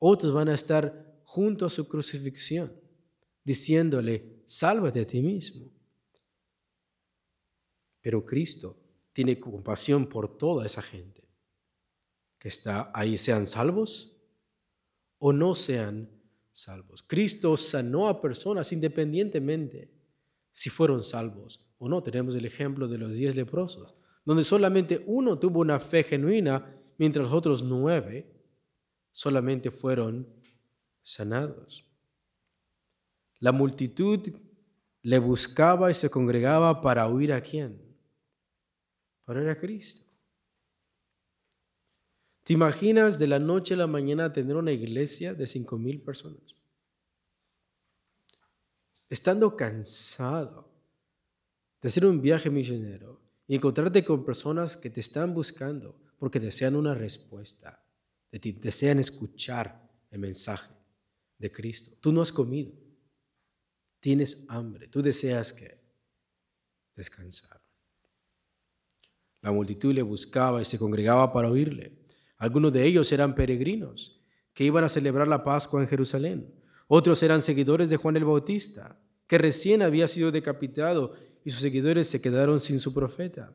[0.00, 2.76] Otros van a estar junto a su crucifixión,
[3.44, 5.70] diciéndole, sálvate a ti mismo.
[8.00, 11.30] Pero Cristo tiene compasión por toda esa gente
[12.36, 14.16] que está ahí, sean salvos
[15.18, 16.17] o no sean
[16.60, 17.02] salvos.
[17.02, 19.90] Cristo sanó a personas independientemente
[20.50, 22.02] si fueron salvos o no.
[22.02, 23.94] Tenemos el ejemplo de los diez leprosos,
[24.24, 28.26] donde solamente uno tuvo una fe genuina, mientras los otros nueve
[29.12, 30.28] solamente fueron
[31.02, 31.84] sanados.
[33.40, 34.20] La multitud
[35.02, 37.80] le buscaba y se congregaba para oír a quién?
[39.24, 40.07] Para oír a Cristo.
[42.48, 46.54] ¿Te imaginas de la noche a la mañana tener una iglesia de cinco mil personas?
[49.10, 50.72] Estando cansado
[51.82, 56.74] de hacer un viaje misionero y encontrarte con personas que te están buscando porque desean
[56.74, 57.84] una respuesta,
[58.32, 60.74] de ti, desean escuchar el mensaje
[61.36, 61.98] de Cristo.
[62.00, 62.72] Tú no has comido,
[64.00, 65.78] tienes hambre, tú deseas que
[66.96, 67.60] descansar.
[69.42, 71.97] La multitud le buscaba y se congregaba para oírle.
[72.38, 74.20] Algunos de ellos eran peregrinos
[74.54, 76.54] que iban a celebrar la Pascua en Jerusalén.
[76.86, 82.08] Otros eran seguidores de Juan el Bautista, que recién había sido decapitado y sus seguidores
[82.08, 83.52] se quedaron sin su profeta.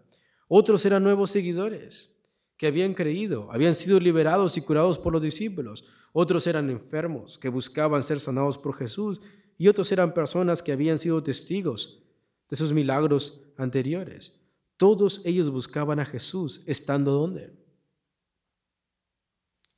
[0.47, 2.15] Otros eran nuevos seguidores
[2.57, 5.85] que habían creído, habían sido liberados y curados por los discípulos.
[6.11, 9.19] Otros eran enfermos que buscaban ser sanados por Jesús
[9.57, 12.03] y otros eran personas que habían sido testigos
[12.49, 14.39] de sus milagros anteriores.
[14.77, 17.62] Todos ellos buscaban a Jesús estando donde?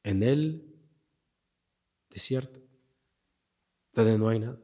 [0.05, 0.63] En el
[2.11, 2.61] desierto,
[3.91, 4.59] donde no hay nada.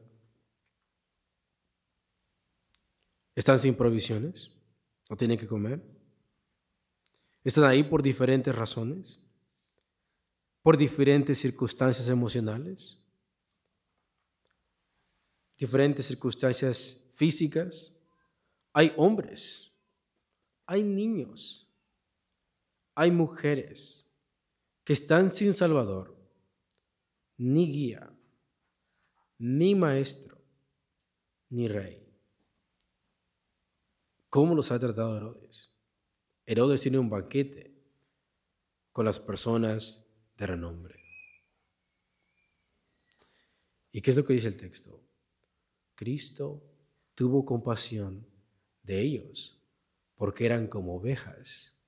[3.34, 4.52] Están sin provisiones,
[5.10, 5.82] no tienen que comer.
[7.42, 9.18] Están ahí por diferentes razones,
[10.62, 13.00] por diferentes circunstancias emocionales,
[15.58, 17.98] diferentes circunstancias físicas.
[18.72, 19.72] Hay hombres,
[20.66, 21.68] hay niños,
[22.94, 24.01] hay mujeres
[24.84, 26.16] que están sin Salvador,
[27.36, 28.12] ni guía,
[29.38, 30.38] ni maestro,
[31.50, 32.02] ni rey.
[34.28, 35.70] ¿Cómo los ha tratado Herodes?
[36.46, 37.72] Herodes tiene un banquete
[38.92, 41.02] con las personas de renombre.
[43.92, 45.02] ¿Y qué es lo que dice el texto?
[45.94, 46.62] Cristo
[47.14, 48.26] tuvo compasión
[48.82, 49.60] de ellos
[50.14, 51.78] porque eran como ovejas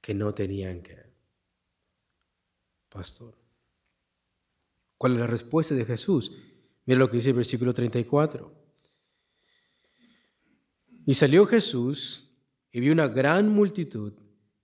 [0.00, 0.94] que no tenían que
[2.94, 3.34] pastor.
[4.96, 6.30] ¿Cuál es la respuesta de Jesús?
[6.86, 8.54] Mira lo que dice el versículo 34.
[11.04, 12.30] Y salió Jesús
[12.70, 14.14] y vio una gran multitud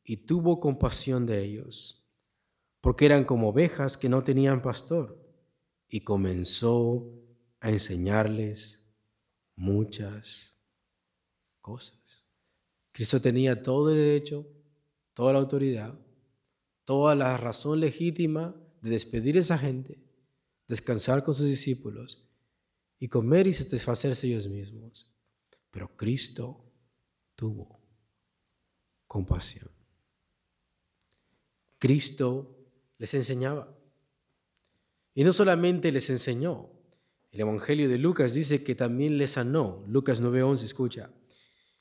[0.04, 2.08] y tuvo compasión de ellos,
[2.80, 5.20] porque eran como ovejas que no tenían pastor,
[5.88, 7.12] y comenzó
[7.58, 8.88] a enseñarles
[9.56, 10.56] muchas
[11.60, 12.24] cosas.
[12.92, 14.46] Cristo tenía todo el derecho,
[15.14, 15.98] toda la autoridad,
[16.90, 20.02] toda la razón legítima de despedir a esa gente,
[20.66, 22.28] descansar con sus discípulos
[22.98, 25.08] y comer y satisfacerse ellos mismos.
[25.70, 26.68] Pero Cristo
[27.36, 27.80] tuvo
[29.06, 29.70] compasión.
[31.78, 32.58] Cristo
[32.98, 33.72] les enseñaba.
[35.14, 36.70] Y no solamente les enseñó,
[37.30, 39.84] el Evangelio de Lucas dice que también les sanó.
[39.86, 41.12] Lucas 9:11, escucha.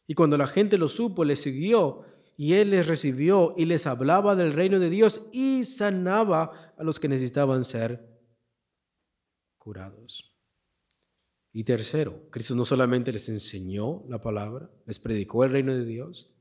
[0.06, 2.06] Y cuando la gente lo supo, le siguió
[2.40, 6.98] y él les recibió y les hablaba del reino de Dios y sanaba a los
[6.98, 8.18] que necesitaban ser
[9.58, 10.34] curados.
[11.52, 16.34] Y tercero, Cristo no solamente les enseñó la palabra, les predicó el reino de Dios,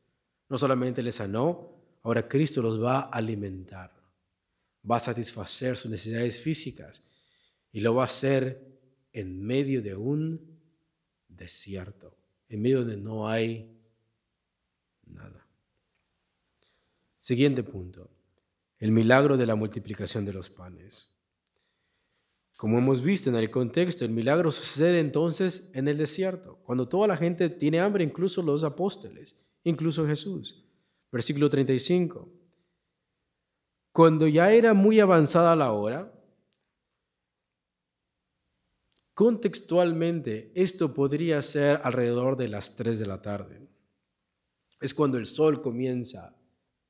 [0.48, 3.92] no solamente les sanó, ahora Cristo los va a alimentar,
[4.88, 7.02] va a satisfacer sus necesidades físicas
[7.72, 8.78] y lo va a hacer
[9.12, 10.60] en medio de un
[11.26, 12.16] desierto,
[12.48, 13.82] en medio donde no hay
[15.04, 15.37] nada.
[17.18, 18.08] Siguiente punto,
[18.78, 21.12] el milagro de la multiplicación de los panes.
[22.56, 27.06] Como hemos visto en el contexto, el milagro sucede entonces en el desierto, cuando toda
[27.06, 30.64] la gente tiene hambre, incluso los apóstoles, incluso Jesús.
[31.12, 32.32] Versículo 35.
[33.92, 36.14] Cuando ya era muy avanzada la hora,
[39.18, 43.68] Contextualmente, esto podría ser alrededor de las 3 de la tarde.
[44.80, 46.37] Es cuando el sol comienza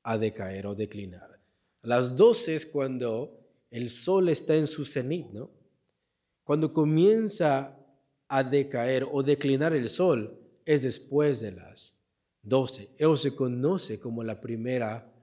[0.09, 1.39] a decaer o declinar.
[1.83, 5.51] A las 12 es cuando el sol está en su cenit, ¿no?
[6.43, 7.77] Cuando comienza
[8.27, 12.01] a decaer o declinar el sol es después de las
[12.41, 12.89] 12.
[12.97, 15.13] Eso se conoce como la primera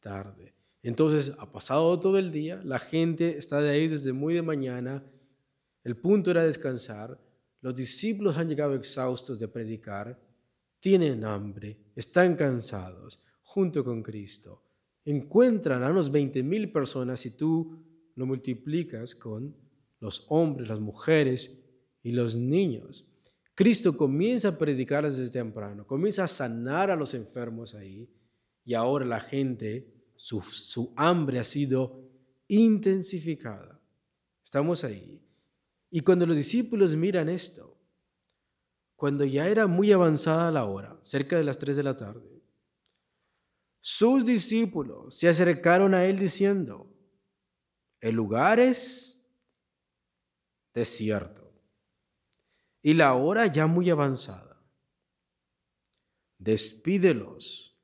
[0.00, 0.54] tarde.
[0.82, 5.04] Entonces, ha pasado todo el día, la gente está de ahí desde muy de mañana
[5.82, 7.20] el punto era descansar.
[7.60, 10.18] Los discípulos han llegado exhaustos de predicar,
[10.80, 14.62] tienen hambre, están cansados, junto con Cristo.
[15.04, 17.84] Encuentran a unos 20 mil personas y tú
[18.16, 19.56] lo multiplicas con
[20.00, 21.62] los hombres, las mujeres
[22.02, 23.10] y los niños.
[23.54, 28.10] Cristo comienza a predicar desde temprano, comienza a sanar a los enfermos ahí
[28.64, 32.10] y ahora la gente, su, su hambre ha sido
[32.48, 33.80] intensificada.
[34.42, 35.22] Estamos ahí.
[35.90, 37.78] Y cuando los discípulos miran esto,
[38.96, 42.33] cuando ya era muy avanzada la hora, cerca de las 3 de la tarde,
[43.86, 46.90] sus discípulos se acercaron a él diciendo,
[48.00, 49.28] el lugar es
[50.72, 51.52] desierto
[52.80, 54.58] y la hora ya muy avanzada.
[56.38, 57.78] Despídelos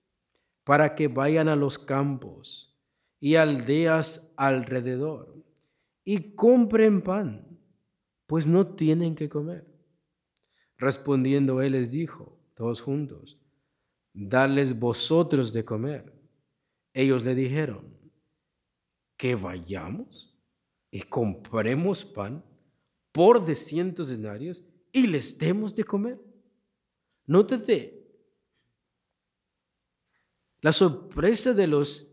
[0.64, 2.80] para que vayan a los campos
[3.18, 5.44] y aldeas alrededor
[6.02, 7.60] y compren pan
[8.24, 9.66] pues no tienen que comer.
[10.78, 13.39] Respondiendo él les dijo, todos juntos,
[14.12, 16.12] darles vosotros de comer.
[16.92, 18.00] Ellos le dijeron,
[19.20, 20.34] que vayamos
[20.90, 22.42] y compremos pan
[23.12, 26.18] por de cientos denarios y les demos de comer.
[27.26, 28.02] Nótate
[30.62, 32.08] la sorpresa de los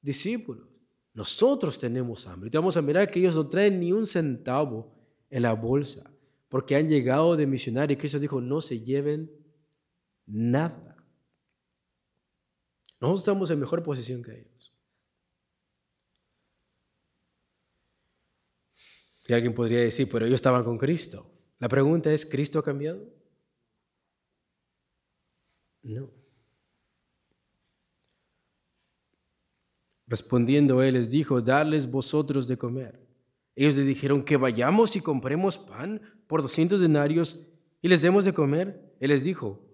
[0.00, 0.66] discípulos.
[1.12, 2.48] Nosotros tenemos hambre.
[2.50, 4.94] Y vamos a mirar que ellos no traen ni un centavo
[5.28, 6.10] en la bolsa,
[6.48, 7.98] porque han llegado de misionarios.
[7.98, 9.30] Cristo dijo, no se lleven
[10.24, 10.95] nada.
[13.00, 14.72] Nosotros estamos en mejor posición que ellos.
[19.28, 21.30] Y alguien podría decir, pero ellos estaban con Cristo.
[21.58, 23.04] La pregunta es, ¿Cristo ha cambiado?
[25.82, 26.10] No.
[30.06, 33.04] Respondiendo él les dijo, darles vosotros de comer.
[33.56, 37.46] Ellos le dijeron que vayamos y compremos pan por 200 denarios
[37.82, 38.94] y les demos de comer.
[39.00, 39.66] Él les dijo,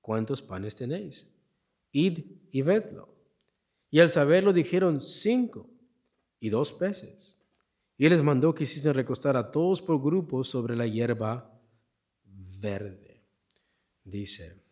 [0.00, 1.34] ¿cuántos panes tenéis?
[1.92, 2.20] Id
[2.54, 3.12] y vedlo.
[3.90, 5.68] Y al saberlo dijeron, cinco
[6.38, 7.36] y dos peces.
[7.98, 11.52] Y él les mandó que hiciesen recostar a todos por grupos sobre la hierba
[12.24, 13.24] verde.
[14.04, 14.62] Dice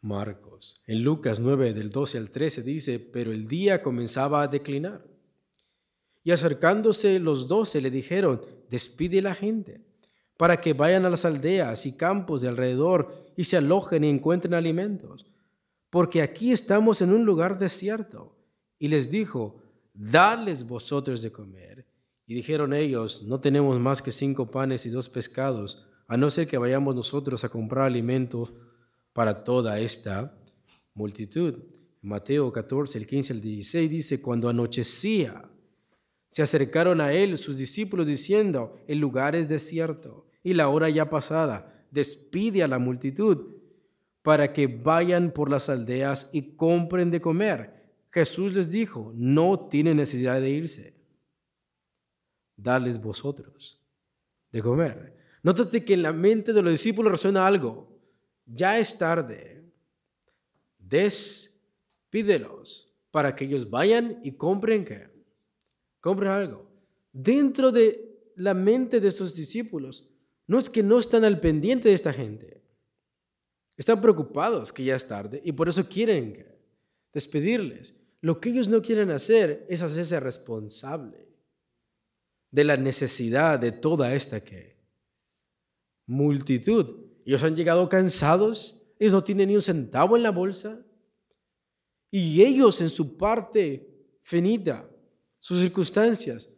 [0.00, 0.80] Marcos.
[0.86, 5.04] En Lucas 9, del 12 al 13 dice, pero el día comenzaba a declinar
[6.24, 9.82] y acercándose los doce le dijeron, despide la gente,
[10.38, 14.54] para que vayan a las aldeas y campos de alrededor y se alojen y encuentren
[14.54, 15.26] alimentos,
[15.90, 18.36] porque aquí estamos en un lugar desierto.
[18.78, 19.62] Y les dijo,
[19.94, 21.86] dadles vosotros de comer.
[22.26, 26.46] Y dijeron ellos, no tenemos más que cinco panes y dos pescados, a no ser
[26.46, 28.52] que vayamos nosotros a comprar alimentos
[29.12, 30.36] para toda esta
[30.94, 31.54] multitud.
[32.02, 35.48] Mateo 14, el 15 al 16 dice, cuando anochecía,
[36.28, 41.08] se acercaron a él sus discípulos diciendo, el lugar es desierto y la hora ya
[41.08, 43.56] pasada, despide a la multitud
[44.20, 47.94] para que vayan por las aldeas y compren de comer.
[48.12, 50.94] Jesús les dijo, no tienen necesidad de irse,
[52.54, 53.82] darles vosotros
[54.52, 55.16] de comer.
[55.42, 57.98] Nótate que en la mente de los discípulos resuena algo,
[58.44, 59.64] ya es tarde,
[60.78, 65.08] despídelos para que ellos vayan y compren que
[66.00, 66.70] compren algo.
[67.10, 70.10] Dentro de la mente de estos discípulos,
[70.46, 72.62] no es que no están al pendiente de esta gente.
[73.76, 76.46] Están preocupados que ya es tarde y por eso quieren
[77.12, 77.94] despedirles.
[78.20, 81.28] Lo que ellos no quieren hacer es hacerse responsable
[82.50, 84.76] de la necesidad de toda esta que
[86.06, 87.04] multitud.
[87.24, 90.80] Ellos han llegado cansados, ellos no tienen ni un centavo en la bolsa
[92.10, 94.88] y ellos en su parte finita,
[95.38, 96.52] sus circunstancias,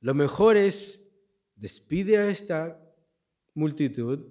[0.00, 1.08] lo mejor es
[1.54, 2.83] despide a esta
[3.54, 4.26] multitud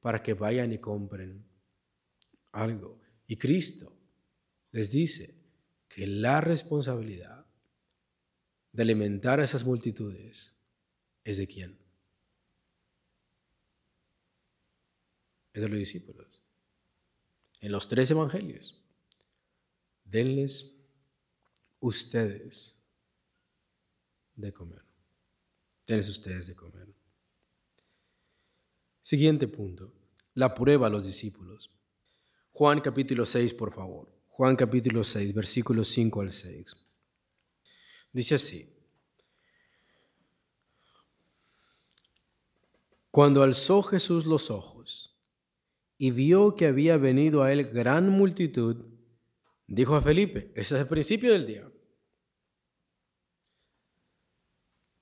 [0.00, 1.44] para que vayan y compren
[2.52, 3.00] algo.
[3.26, 3.96] Y Cristo
[4.72, 5.34] les dice
[5.88, 7.46] que la responsabilidad
[8.72, 10.56] de alimentar a esas multitudes
[11.24, 11.78] es de quién?
[15.52, 16.40] Es de los discípulos.
[17.60, 18.82] En los tres evangelios,
[20.04, 20.74] denles
[21.78, 22.82] ustedes
[24.34, 24.82] de comer.
[25.86, 27.01] Denles ustedes de comer.
[29.02, 29.92] Siguiente punto,
[30.34, 31.72] la prueba a los discípulos.
[32.52, 34.16] Juan capítulo 6, por favor.
[34.28, 36.76] Juan capítulo 6, versículos 5 al 6.
[38.12, 38.68] Dice así.
[43.10, 45.20] Cuando alzó Jesús los ojos
[45.98, 48.86] y vio que había venido a él gran multitud,
[49.66, 51.70] dijo a Felipe, ese es el principio del día.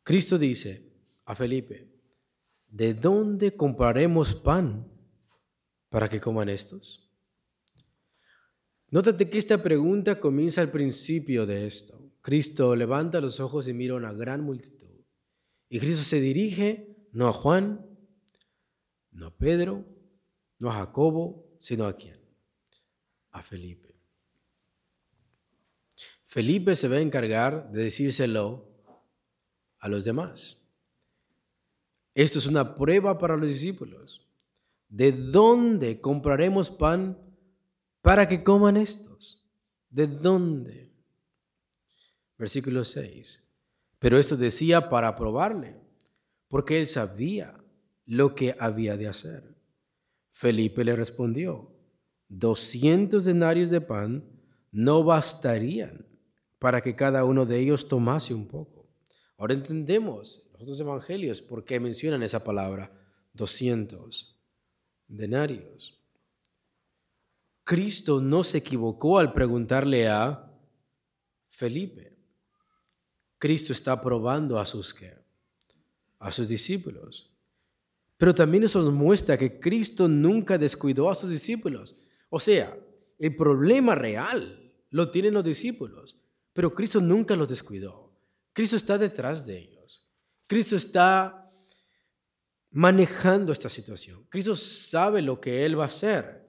[0.03, 0.91] Cristo dice
[1.27, 2.00] a Felipe,
[2.71, 4.91] ¿de dónde compraremos pan
[5.89, 7.11] para que coman estos?
[8.89, 12.13] Nótate que esta pregunta comienza al principio de esto.
[12.21, 15.05] Cristo levanta los ojos y mira a una gran multitud.
[15.69, 17.87] Y Cristo se dirige no a Juan,
[19.13, 19.85] no a Pedro,
[20.59, 22.19] no a Jacobo, sino a quién?
[23.31, 23.95] A Felipe.
[26.25, 28.69] Felipe se va a encargar de decírselo
[29.79, 30.60] a los demás.
[32.15, 34.27] Esto es una prueba para los discípulos.
[34.89, 37.17] ¿De dónde compraremos pan
[38.03, 39.47] para que coman estos.
[39.89, 40.91] ¿De dónde?
[42.39, 43.47] Versículo 6.
[43.99, 45.81] Pero esto decía para probarle,
[46.49, 47.63] porque él sabía
[48.07, 49.55] lo que había de hacer.
[50.31, 51.71] Felipe le respondió,
[52.29, 54.25] doscientos denarios de pan
[54.73, 56.07] no bastarían
[56.59, 58.89] para que cada uno de ellos tomase un poco.
[59.37, 62.93] Ahora entendemos los otros evangelios por qué mencionan esa palabra,
[63.33, 64.39] doscientos
[65.09, 65.99] denarios.
[67.65, 70.53] Cristo no se equivocó al preguntarle a
[71.49, 72.15] Felipe.
[73.39, 74.95] Cristo está probando a sus
[76.19, 77.33] a sus discípulos.
[78.19, 81.97] Pero también eso nos muestra que Cristo nunca descuidó a sus discípulos.
[82.29, 82.79] O sea,
[83.19, 86.21] el problema real lo tienen los discípulos,
[86.53, 88.13] pero Cristo nunca los descuidó.
[88.53, 89.80] Cristo está detrás de ellos.
[90.51, 91.51] Cristo está
[92.73, 94.27] manejando esta situación.
[94.29, 96.41] Cristo sabe lo que Él va a hacer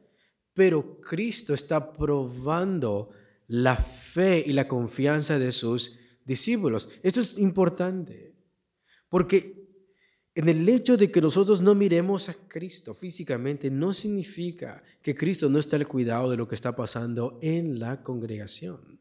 [0.53, 3.09] pero Cristo está probando
[3.47, 6.89] la fe y la confianza de sus discípulos.
[7.03, 8.35] Esto es importante,
[9.09, 9.59] porque
[10.33, 15.49] en el hecho de que nosotros no miremos a Cristo físicamente no significa que Cristo
[15.49, 18.99] no está al cuidado de lo que está pasando en la congregación.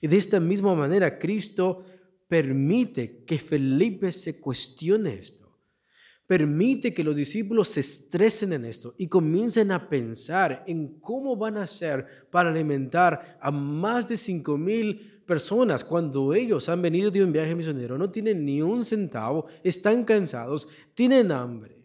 [0.00, 1.84] Y de esta misma manera, Cristo
[2.32, 5.42] permite que Felipe se cuestione esto
[6.26, 11.58] permite que los discípulos se estresen en esto y comiencen a pensar en cómo van
[11.58, 17.22] a hacer para alimentar a más de cinco mil personas cuando ellos han venido de
[17.22, 21.84] un viaje misionero, no tienen ni un centavo, están cansados, tienen hambre.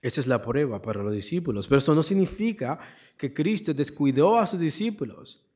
[0.00, 2.78] Esa es la prueba para los discípulos, pero eso no significa
[3.16, 5.47] que Cristo descuidó a sus discípulos.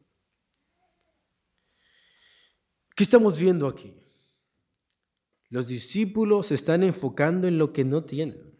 [2.95, 4.03] ¿Qué estamos viendo aquí?
[5.54, 8.58] Los discípulos se están enfocando en lo que no tienen.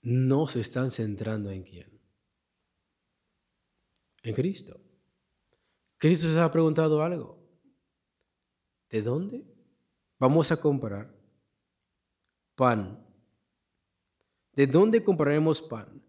[0.00, 2.00] No se están centrando en quién.
[4.24, 4.80] En Cristo.
[5.98, 7.38] Cristo se ha preguntado algo.
[8.90, 9.46] ¿De dónde
[10.18, 11.16] vamos a comprar
[12.56, 13.06] pan?
[14.52, 16.02] ¿De dónde compraremos pan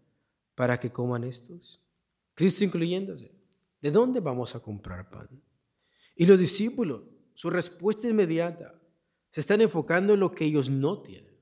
[0.56, 1.86] para que coman estos?
[2.34, 3.32] Cristo incluyéndose.
[3.80, 5.28] ¿De dónde vamos a comprar pan?
[6.14, 7.02] Y los discípulos,
[7.34, 8.80] su respuesta inmediata,
[9.30, 11.36] se están enfocando en lo que ellos no tienen.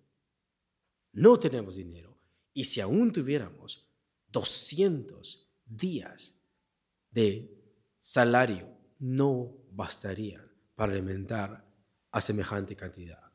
[1.12, 2.18] No tenemos dinero.
[2.54, 3.90] Y si aún tuviéramos
[4.28, 6.42] 200 días
[7.10, 7.62] de
[8.00, 8.68] salario,
[8.98, 11.70] no bastarían para alimentar
[12.10, 13.32] a semejante cantidad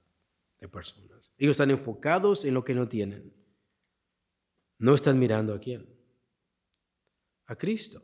[0.59, 1.33] de personas.
[1.37, 3.33] Ellos están enfocados en lo que no tienen.
[4.79, 5.87] No están mirando a quién.
[7.45, 8.01] A Cristo.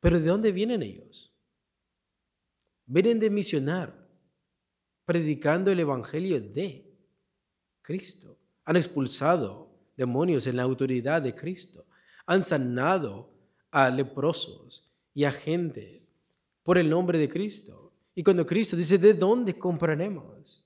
[0.00, 1.35] Pero ¿de dónde vienen ellos?
[2.86, 4.08] Vienen de misionar,
[5.04, 6.86] predicando el Evangelio de
[7.82, 8.38] Cristo.
[8.64, 11.84] Han expulsado demonios en la autoridad de Cristo.
[12.26, 13.32] Han sanado
[13.72, 16.06] a leprosos y a gente
[16.62, 17.92] por el nombre de Cristo.
[18.14, 20.64] Y cuando Cristo dice, ¿de dónde compraremos?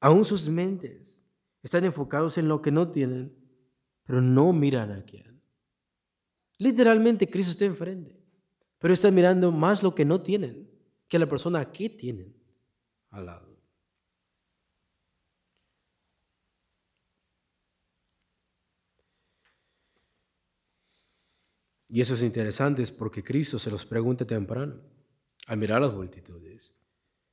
[0.00, 1.24] Aún sus mentes
[1.62, 3.34] están enfocados en lo que no tienen,
[4.04, 5.40] pero no miran a quién.
[6.58, 8.16] Literalmente Cristo está enfrente,
[8.78, 10.73] pero está mirando más lo que no tienen
[11.08, 12.34] que la persona que tienen
[13.10, 13.54] al lado.
[21.88, 24.80] Y eso es interesante es porque Cristo se los pregunta temprano
[25.46, 26.80] al mirar las multitudes.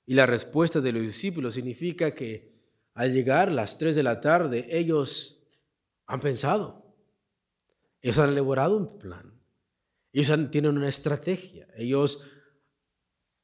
[0.06, 2.52] Y la respuesta de los discípulos significa que
[2.94, 5.48] al llegar las 3 de la tarde ellos
[6.06, 6.96] han pensado,
[8.02, 9.42] ellos han elaborado un plan.
[10.14, 11.68] Ellos tienen una estrategia.
[11.76, 12.22] Ellos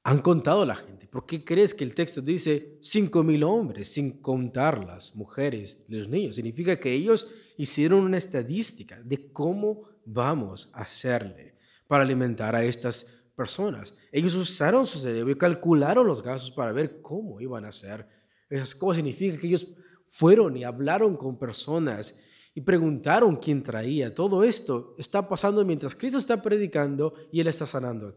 [0.08, 1.06] han contado la gente.
[1.06, 5.96] ¿Por qué crees que el texto dice cinco mil hombres sin contar las mujeres y
[5.98, 6.36] los niños?
[6.36, 11.56] Significa que ellos hicieron una estadística de cómo vamos a hacerle
[11.88, 13.94] para alimentar a estas personas.
[14.10, 18.08] Ellos usaron su cerebro y calcularon los gastos para ver cómo iban a hacer
[18.50, 18.98] esas cosas.
[18.98, 19.74] Significa que ellos
[20.08, 22.18] fueron y hablaron con personas
[22.56, 24.16] y preguntaron quién traía.
[24.16, 28.16] Todo esto está pasando mientras Cristo está predicando y Él está sanando a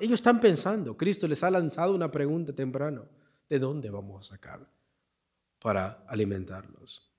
[0.00, 3.08] Ellos están pensando, Cristo les ha lanzado una pregunta temprano,
[3.48, 4.66] ¿de dónde vamos a sacar
[5.58, 7.10] para alimentarlos?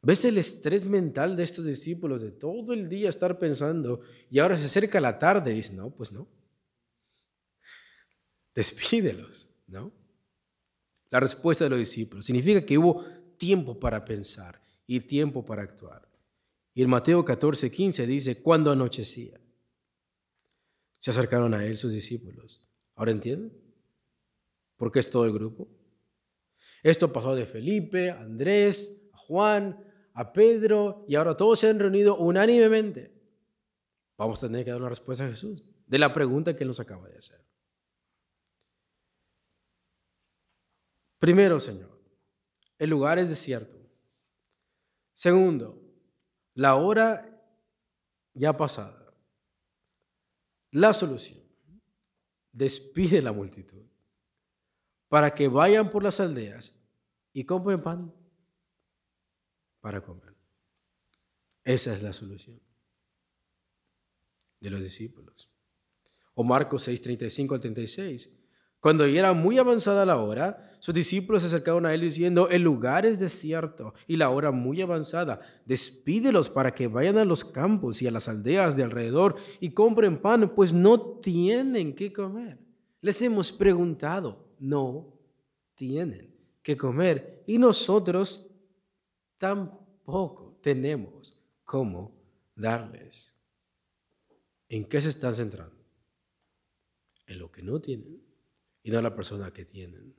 [0.00, 4.00] ¿Ves el estrés mental de estos discípulos de todo el día estar pensando
[4.30, 6.28] y ahora se acerca la tarde y dicen, no, pues no.
[8.54, 9.92] Despídelos, ¿no?
[11.10, 13.04] La respuesta de los discípulos significa que hubo
[13.36, 16.08] tiempo para pensar y tiempo para actuar.
[16.74, 19.40] Y en Mateo 14, 15 dice, cuando anochecía,
[21.08, 22.68] se acercaron a él sus discípulos.
[22.94, 23.50] ¿Ahora entienden?
[24.76, 25.66] ¿Por qué es todo el grupo?
[26.82, 29.82] Esto pasó de Felipe, a Andrés, a Juan,
[30.12, 33.10] a Pedro, y ahora todos se han reunido unánimemente.
[34.18, 36.80] Vamos a tener que dar una respuesta a Jesús de la pregunta que él nos
[36.80, 37.42] acaba de hacer.
[41.18, 42.02] Primero, Señor,
[42.78, 43.76] el lugar es desierto.
[45.14, 45.80] Segundo,
[46.52, 47.42] la hora
[48.34, 49.07] ya pasada.
[50.70, 51.38] La solución.
[52.52, 53.84] Despide la multitud
[55.08, 56.78] para que vayan por las aldeas
[57.32, 58.14] y compren pan
[59.80, 60.34] para comer.
[61.64, 62.60] Esa es la solución
[64.60, 65.50] de los discípulos.
[66.34, 68.37] O Marcos 6, 35 al 36.
[68.80, 72.62] Cuando ya era muy avanzada la hora, sus discípulos se acercaron a él diciendo, el
[72.62, 75.40] lugar es desierto y la hora muy avanzada.
[75.64, 80.22] Despídelos para que vayan a los campos y a las aldeas de alrededor y compren
[80.22, 82.60] pan, pues no tienen que comer.
[83.00, 85.12] Les hemos preguntado, no
[85.74, 88.46] tienen que comer y nosotros
[89.38, 92.12] tampoco tenemos cómo
[92.54, 93.36] darles.
[94.68, 95.84] ¿En qué se están centrando?
[97.26, 98.27] En lo que no tienen
[98.82, 100.14] y no la persona que tienen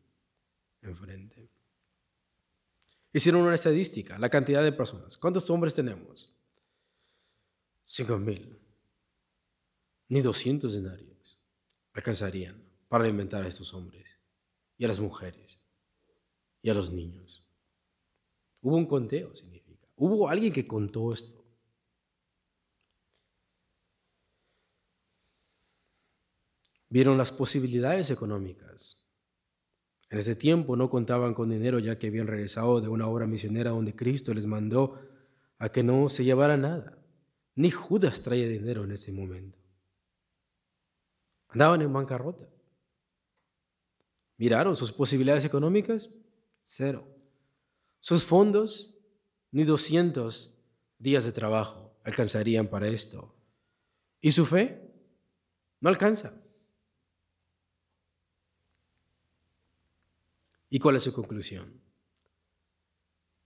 [0.82, 1.49] enfrente.
[3.12, 5.18] Hicieron una estadística, la cantidad de personas.
[5.18, 6.32] ¿Cuántos hombres tenemos?
[7.84, 8.60] Cinco mil.
[10.10, 11.39] Ni 200 denarios
[11.93, 14.20] alcanzarían para alimentar a estos hombres
[14.78, 15.60] y a las mujeres.
[16.62, 17.41] y a los niños.
[18.62, 19.88] Hubo un conteo, significa.
[19.95, 21.39] Hubo alguien que contó esto.
[26.90, 29.06] Vieron las posibilidades económicas.
[30.10, 33.72] En ese tiempo no contaban con dinero ya que habían regresado de una obra misionera
[33.72, 35.00] donde Cristo les mandó
[35.60, 36.98] a que no se llevara nada.
[37.56, 39.60] Ni Judas traía dinero en ese momento.
[41.50, 42.48] Andaban en bancarrota.
[44.38, 46.10] Miraron sus posibilidades económicas,
[46.64, 47.08] cero.
[48.00, 48.96] Sus fondos,
[49.52, 50.54] ni 200
[50.98, 53.36] días de trabajo alcanzarían para esto.
[54.22, 54.90] ¿Y su fe?
[55.82, 56.34] No alcanza.
[60.70, 61.82] ¿Y cuál es su conclusión?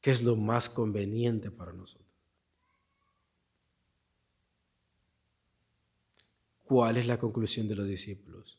[0.01, 2.03] ¿Qué es lo más conveniente para nosotros?
[6.63, 8.57] ¿Cuál es la conclusión de los discípulos?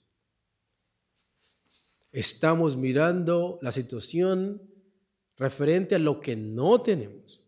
[2.12, 4.62] Estamos mirando la situación
[5.36, 7.40] referente a lo que no tenemos.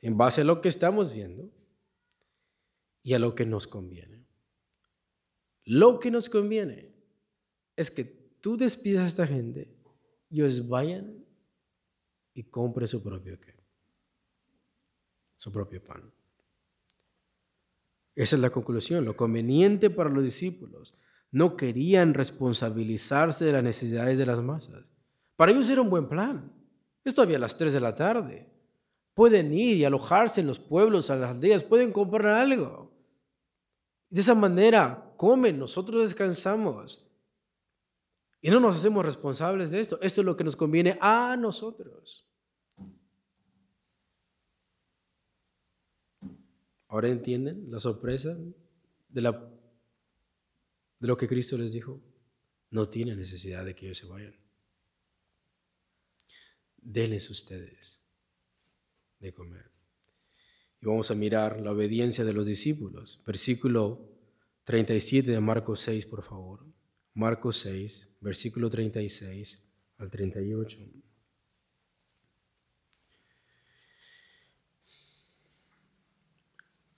[0.00, 1.48] En base a lo que estamos viendo
[3.02, 4.24] y a lo que nos conviene.
[5.64, 6.92] Lo que nos conviene
[7.76, 9.74] es que tú despidas a esta gente
[10.32, 11.24] ellos vayan
[12.34, 13.54] y compren su propio qué?
[15.36, 16.10] Su propio pan.
[18.14, 20.94] Esa es la conclusión, lo conveniente para los discípulos.
[21.30, 24.90] No querían responsabilizarse de las necesidades de las masas.
[25.36, 26.52] Para ellos era un buen plan.
[27.04, 28.48] Es todavía a las 3 de la tarde.
[29.14, 32.92] Pueden ir y alojarse en los pueblos, a las aldeas, pueden comprar algo.
[34.08, 37.11] De esa manera comen, nosotros descansamos.
[38.44, 40.00] Y no nos hacemos responsables de esto.
[40.02, 42.26] Esto es lo que nos conviene a nosotros.
[46.88, 48.36] ¿Ahora entienden la sorpresa
[49.08, 49.34] de,
[50.98, 52.02] lo que Cristo les dijo?
[52.70, 54.34] No tiene necesidad de que ellos se vayan.
[56.78, 58.08] Denles ustedes
[59.20, 59.70] de comer.
[60.80, 63.22] Y vamos a mirar la obediencia de los discípulos.
[63.24, 64.10] Versículo
[64.64, 66.71] 37 de Marcos 6, por favor.
[67.14, 70.78] Marcos 6, versículo 36 al 38.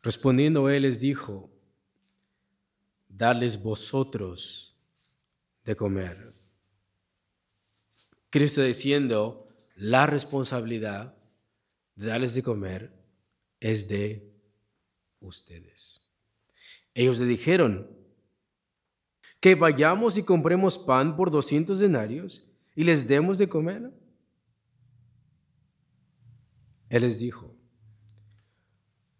[0.02, 1.50] Respondiendo él les dijo,
[3.08, 4.76] dales vosotros
[5.64, 6.34] de comer.
[8.30, 11.16] Cristo diciendo, la responsabilidad
[11.94, 12.92] de darles de comer
[13.60, 14.30] es de
[15.20, 16.02] ustedes.
[16.92, 18.03] Ellos le dijeron,
[19.44, 23.92] que vayamos y compremos pan por 200 denarios y les demos de comer?
[26.88, 27.54] Él les dijo,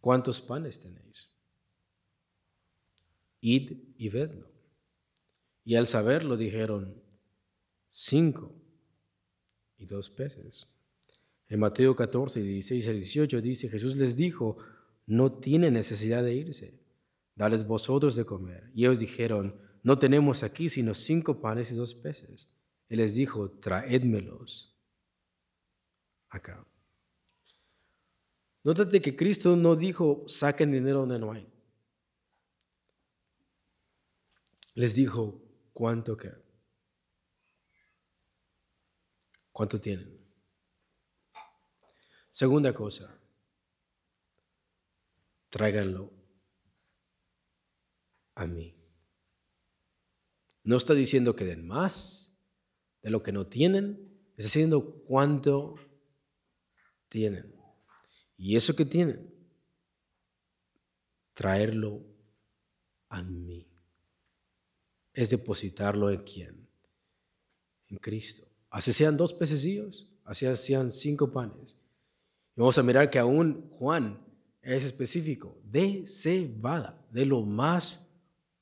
[0.00, 1.30] ¿cuántos panes tenéis?
[3.40, 4.50] Id y vedlo.
[5.62, 7.02] Y al saberlo dijeron,
[7.90, 8.56] cinco
[9.76, 10.74] y dos peces.
[11.48, 14.56] En Mateo 14, 16 al 18 dice, Jesús les dijo,
[15.04, 16.80] no tiene necesidad de irse,
[17.34, 18.70] dales vosotros de comer.
[18.72, 22.50] Y ellos dijeron, no tenemos aquí sino cinco panes y dos peces.
[22.88, 24.74] Él les dijo, traédmelos
[26.30, 26.66] acá.
[28.62, 31.46] Nótate que Cristo no dijo, saquen dinero donde no hay.
[34.74, 35.40] Les dijo,
[35.74, 36.32] ¿cuánto qué?
[39.52, 40.18] ¿Cuánto tienen?
[42.30, 43.16] Segunda cosa,
[45.50, 46.10] tráiganlo
[48.34, 48.83] a mí.
[50.64, 52.38] No está diciendo que den más
[53.02, 55.74] de lo que no tienen, está diciendo cuánto
[57.10, 57.54] tienen.
[58.38, 59.30] Y eso que tienen,
[61.34, 62.02] traerlo
[63.10, 63.68] a mí.
[65.12, 66.68] Es depositarlo en quién?
[67.88, 68.48] En Cristo.
[68.70, 71.84] Así sean dos pececillos, así sean cinco panes.
[72.56, 74.18] Y vamos a mirar que aún Juan
[74.62, 78.08] es específico, de cebada, de lo más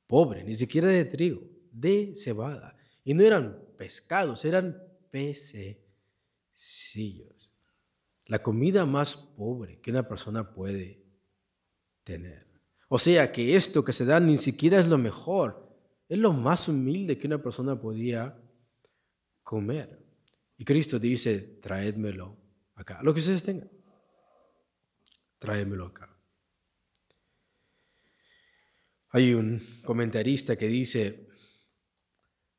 [0.09, 2.77] pobre, ni siquiera de trigo de cebada.
[3.05, 5.83] Y no eran pescados, eran pececillos.
[8.27, 11.03] La comida más pobre que una persona puede
[12.05, 12.47] tener.
[12.89, 15.75] O sea que esto que se da ni siquiera es lo mejor,
[16.09, 18.39] es lo más humilde que una persona podía
[19.43, 19.99] comer.
[20.59, 22.37] Y Cristo dice, traédmelo
[22.75, 23.71] acá, lo que ustedes tengan,
[25.39, 26.15] traédmelo acá.
[29.09, 31.29] Hay un comentarista que dice,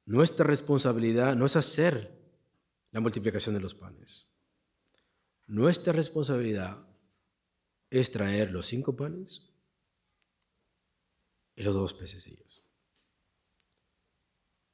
[0.05, 2.11] nuestra responsabilidad no es hacer
[2.91, 4.27] la multiplicación de los panes.
[5.47, 6.85] Nuestra responsabilidad
[7.89, 9.49] es traer los cinco panes
[11.55, 12.63] y los dos pececillos.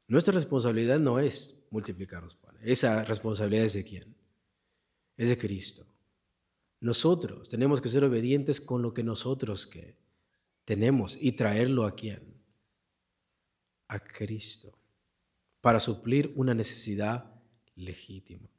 [0.08, 2.62] Nuestra responsabilidad no es multiplicar los panes.
[2.64, 4.16] Esa responsabilidad es de quién?
[5.18, 5.86] Es de Cristo.
[6.80, 9.98] Nosotros tenemos que ser obedientes con lo que nosotros que
[10.66, 12.42] tenemos y traerlo a quién?
[13.88, 14.79] A Cristo.
[15.62, 17.34] Para suplir una necesidad
[17.76, 18.50] legítima.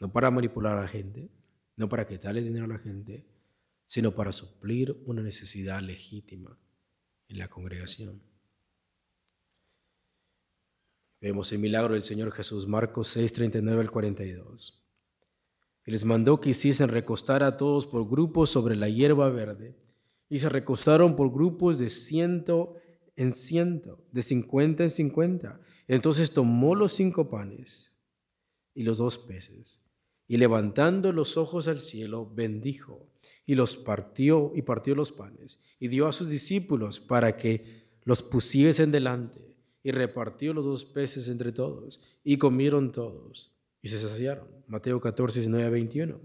[0.00, 1.30] No para manipular a la gente,
[1.76, 3.26] no para quitarle dinero a la gente,
[3.86, 6.58] sino para suplir una necesidad legítima
[7.28, 8.22] en la congregación.
[11.20, 14.82] Vemos el milagro del Señor Jesús, Marcos 6, 39 al 42.
[15.84, 19.76] Y les mandó que hiciesen recostar a todos por grupos sobre la hierba verde,
[20.28, 22.76] y se recostaron por grupos de ciento
[23.18, 25.60] en ciento, de cincuenta en cincuenta.
[25.88, 27.98] Entonces tomó los cinco panes
[28.74, 29.82] y los dos peces,
[30.28, 33.10] y levantando los ojos al cielo, bendijo,
[33.44, 38.22] y los partió, y partió los panes, y dio a sus discípulos para que los
[38.22, 44.46] pusiesen delante y repartió los dos peces entre todos, y comieron todos, y se saciaron.
[44.66, 46.20] Mateo 14, 19 21.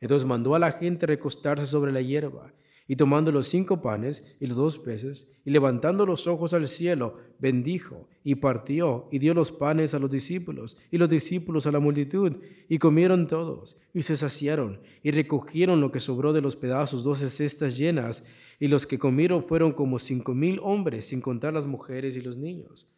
[0.00, 2.52] Entonces mandó a la gente recostarse sobre la hierba,
[2.86, 7.16] y tomando los cinco panes y los dos peces, y levantando los ojos al cielo,
[7.38, 11.80] bendijo, y partió, y dio los panes a los discípulos, y los discípulos a la
[11.80, 12.36] multitud,
[12.68, 17.30] y comieron todos, y se saciaron, y recogieron lo que sobró de los pedazos, doce
[17.30, 18.22] cestas llenas,
[18.60, 22.36] y los que comieron fueron como cinco mil hombres, sin contar las mujeres y los
[22.36, 22.90] niños.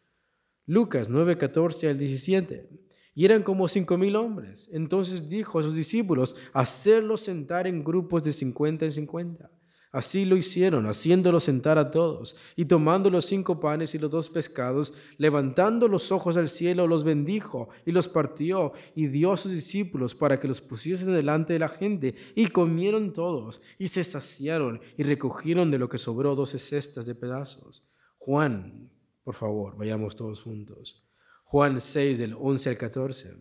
[0.65, 2.69] Lucas 9, 14 al 17.
[3.15, 4.69] Y eran como cinco mil hombres.
[4.71, 9.49] Entonces dijo a sus discípulos, hacerlos sentar en grupos de cincuenta en cincuenta.
[9.91, 12.35] Así lo hicieron, haciéndolos sentar a todos.
[12.55, 17.03] Y tomando los cinco panes y los dos pescados, levantando los ojos al cielo, los
[17.03, 21.59] bendijo y los partió y dio a sus discípulos para que los pusiesen delante de
[21.59, 22.15] la gente.
[22.35, 27.15] Y comieron todos y se saciaron y recogieron de lo que sobró doce cestas de
[27.15, 27.89] pedazos.
[28.17, 28.89] Juan
[29.27, 31.05] por favor, vayamos todos juntos.
[31.43, 33.35] Juan 6 del 11 al 14.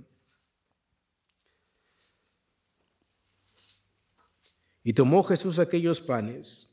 [4.87, 6.71] Y tomó Jesús aquellos panes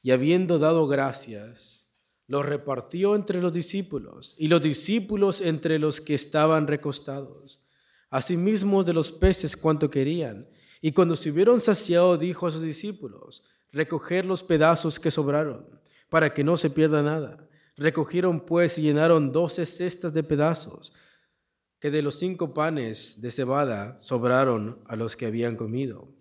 [0.00, 1.92] y habiendo dado gracias,
[2.26, 7.66] los repartió entre los discípulos y los discípulos entre los que estaban recostados,
[8.08, 10.48] asimismo de los peces cuanto querían.
[10.80, 16.32] Y cuando se hubieron saciado, dijo a sus discípulos, recoger los pedazos que sobraron, para
[16.32, 17.46] que no se pierda nada.
[17.76, 20.94] Recogieron pues y llenaron doce cestas de pedazos,
[21.78, 26.18] que de los cinco panes de cebada sobraron a los que habían comido.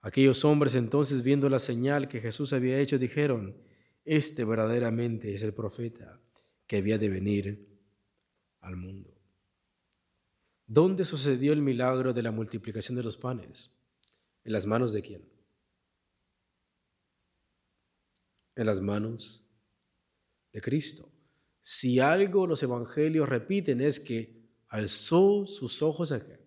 [0.00, 3.56] Aquellos hombres entonces, viendo la señal que Jesús había hecho, dijeron,
[4.04, 6.20] este verdaderamente es el profeta
[6.66, 7.68] que había de venir
[8.60, 9.14] al mundo.
[10.66, 13.76] ¿Dónde sucedió el milagro de la multiplicación de los panes?
[14.44, 15.28] ¿En las manos de quién?
[18.54, 19.46] En las manos
[20.52, 21.10] de Cristo.
[21.60, 26.38] Si algo los evangelios repiten es que alzó sus ojos a qué?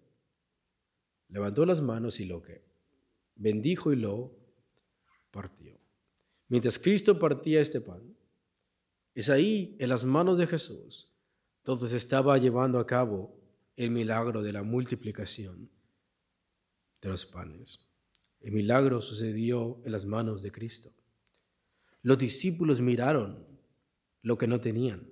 [1.27, 2.70] Levantó las manos y lo que
[3.41, 4.37] bendijo y lo
[5.31, 5.79] partió.
[6.47, 8.15] Mientras Cristo partía este pan,
[9.15, 11.11] es ahí en las manos de Jesús
[11.63, 13.39] donde se estaba llevando a cabo
[13.75, 15.69] el milagro de la multiplicación
[17.01, 17.89] de los panes.
[18.39, 20.93] El milagro sucedió en las manos de Cristo.
[22.01, 23.47] Los discípulos miraron
[24.23, 25.07] lo que no tenían.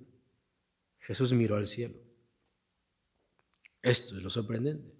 [0.98, 1.96] Jesús miró al cielo.
[3.82, 4.92] Esto es lo sorprendente.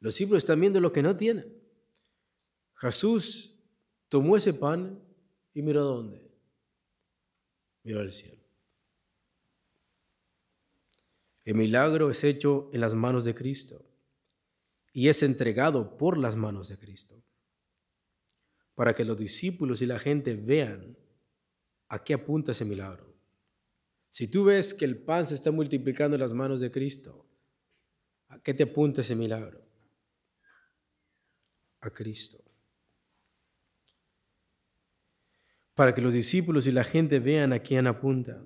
[0.00, 1.61] Los discípulos están viendo lo que no tienen.
[2.82, 3.54] Jesús
[4.08, 5.00] tomó ese pan
[5.54, 6.28] y miró a dónde.
[7.84, 8.42] Miró al cielo.
[11.44, 13.84] El milagro es hecho en las manos de Cristo
[14.92, 17.22] y es entregado por las manos de Cristo
[18.74, 20.96] para que los discípulos y la gente vean
[21.86, 23.14] a qué apunta ese milagro.
[24.08, 27.28] Si tú ves que el pan se está multiplicando en las manos de Cristo,
[28.26, 29.64] ¿a qué te apunta ese milagro?
[31.80, 32.42] A Cristo.
[35.74, 38.44] Para que los discípulos y la gente vean a quién apunta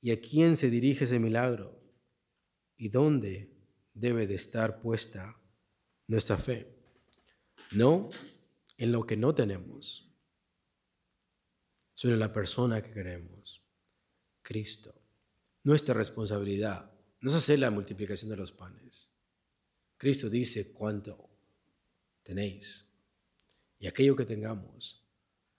[0.00, 1.80] y a quién se dirige ese milagro
[2.76, 3.50] y dónde
[3.94, 5.40] debe de estar puesta
[6.06, 6.68] nuestra fe.
[7.72, 8.08] No
[8.76, 10.06] en lo que no tenemos,
[11.94, 13.62] sino en la persona que queremos,
[14.42, 14.94] Cristo.
[15.62, 19.12] Nuestra responsabilidad no es hacer la multiplicación de los panes.
[19.96, 21.30] Cristo dice cuánto
[22.22, 22.86] tenéis.
[23.78, 25.05] Y aquello que tengamos,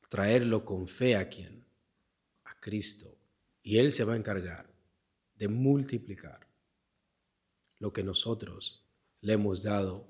[0.10, 1.66] traerlo con fe a quien?
[2.46, 3.18] A Cristo.
[3.62, 4.74] Y Él se va a encargar
[5.36, 6.48] de multiplicar
[7.80, 8.84] lo que nosotros
[9.22, 10.08] le hemos dado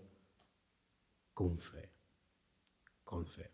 [1.34, 1.92] con fe.
[3.04, 3.52] Con fe.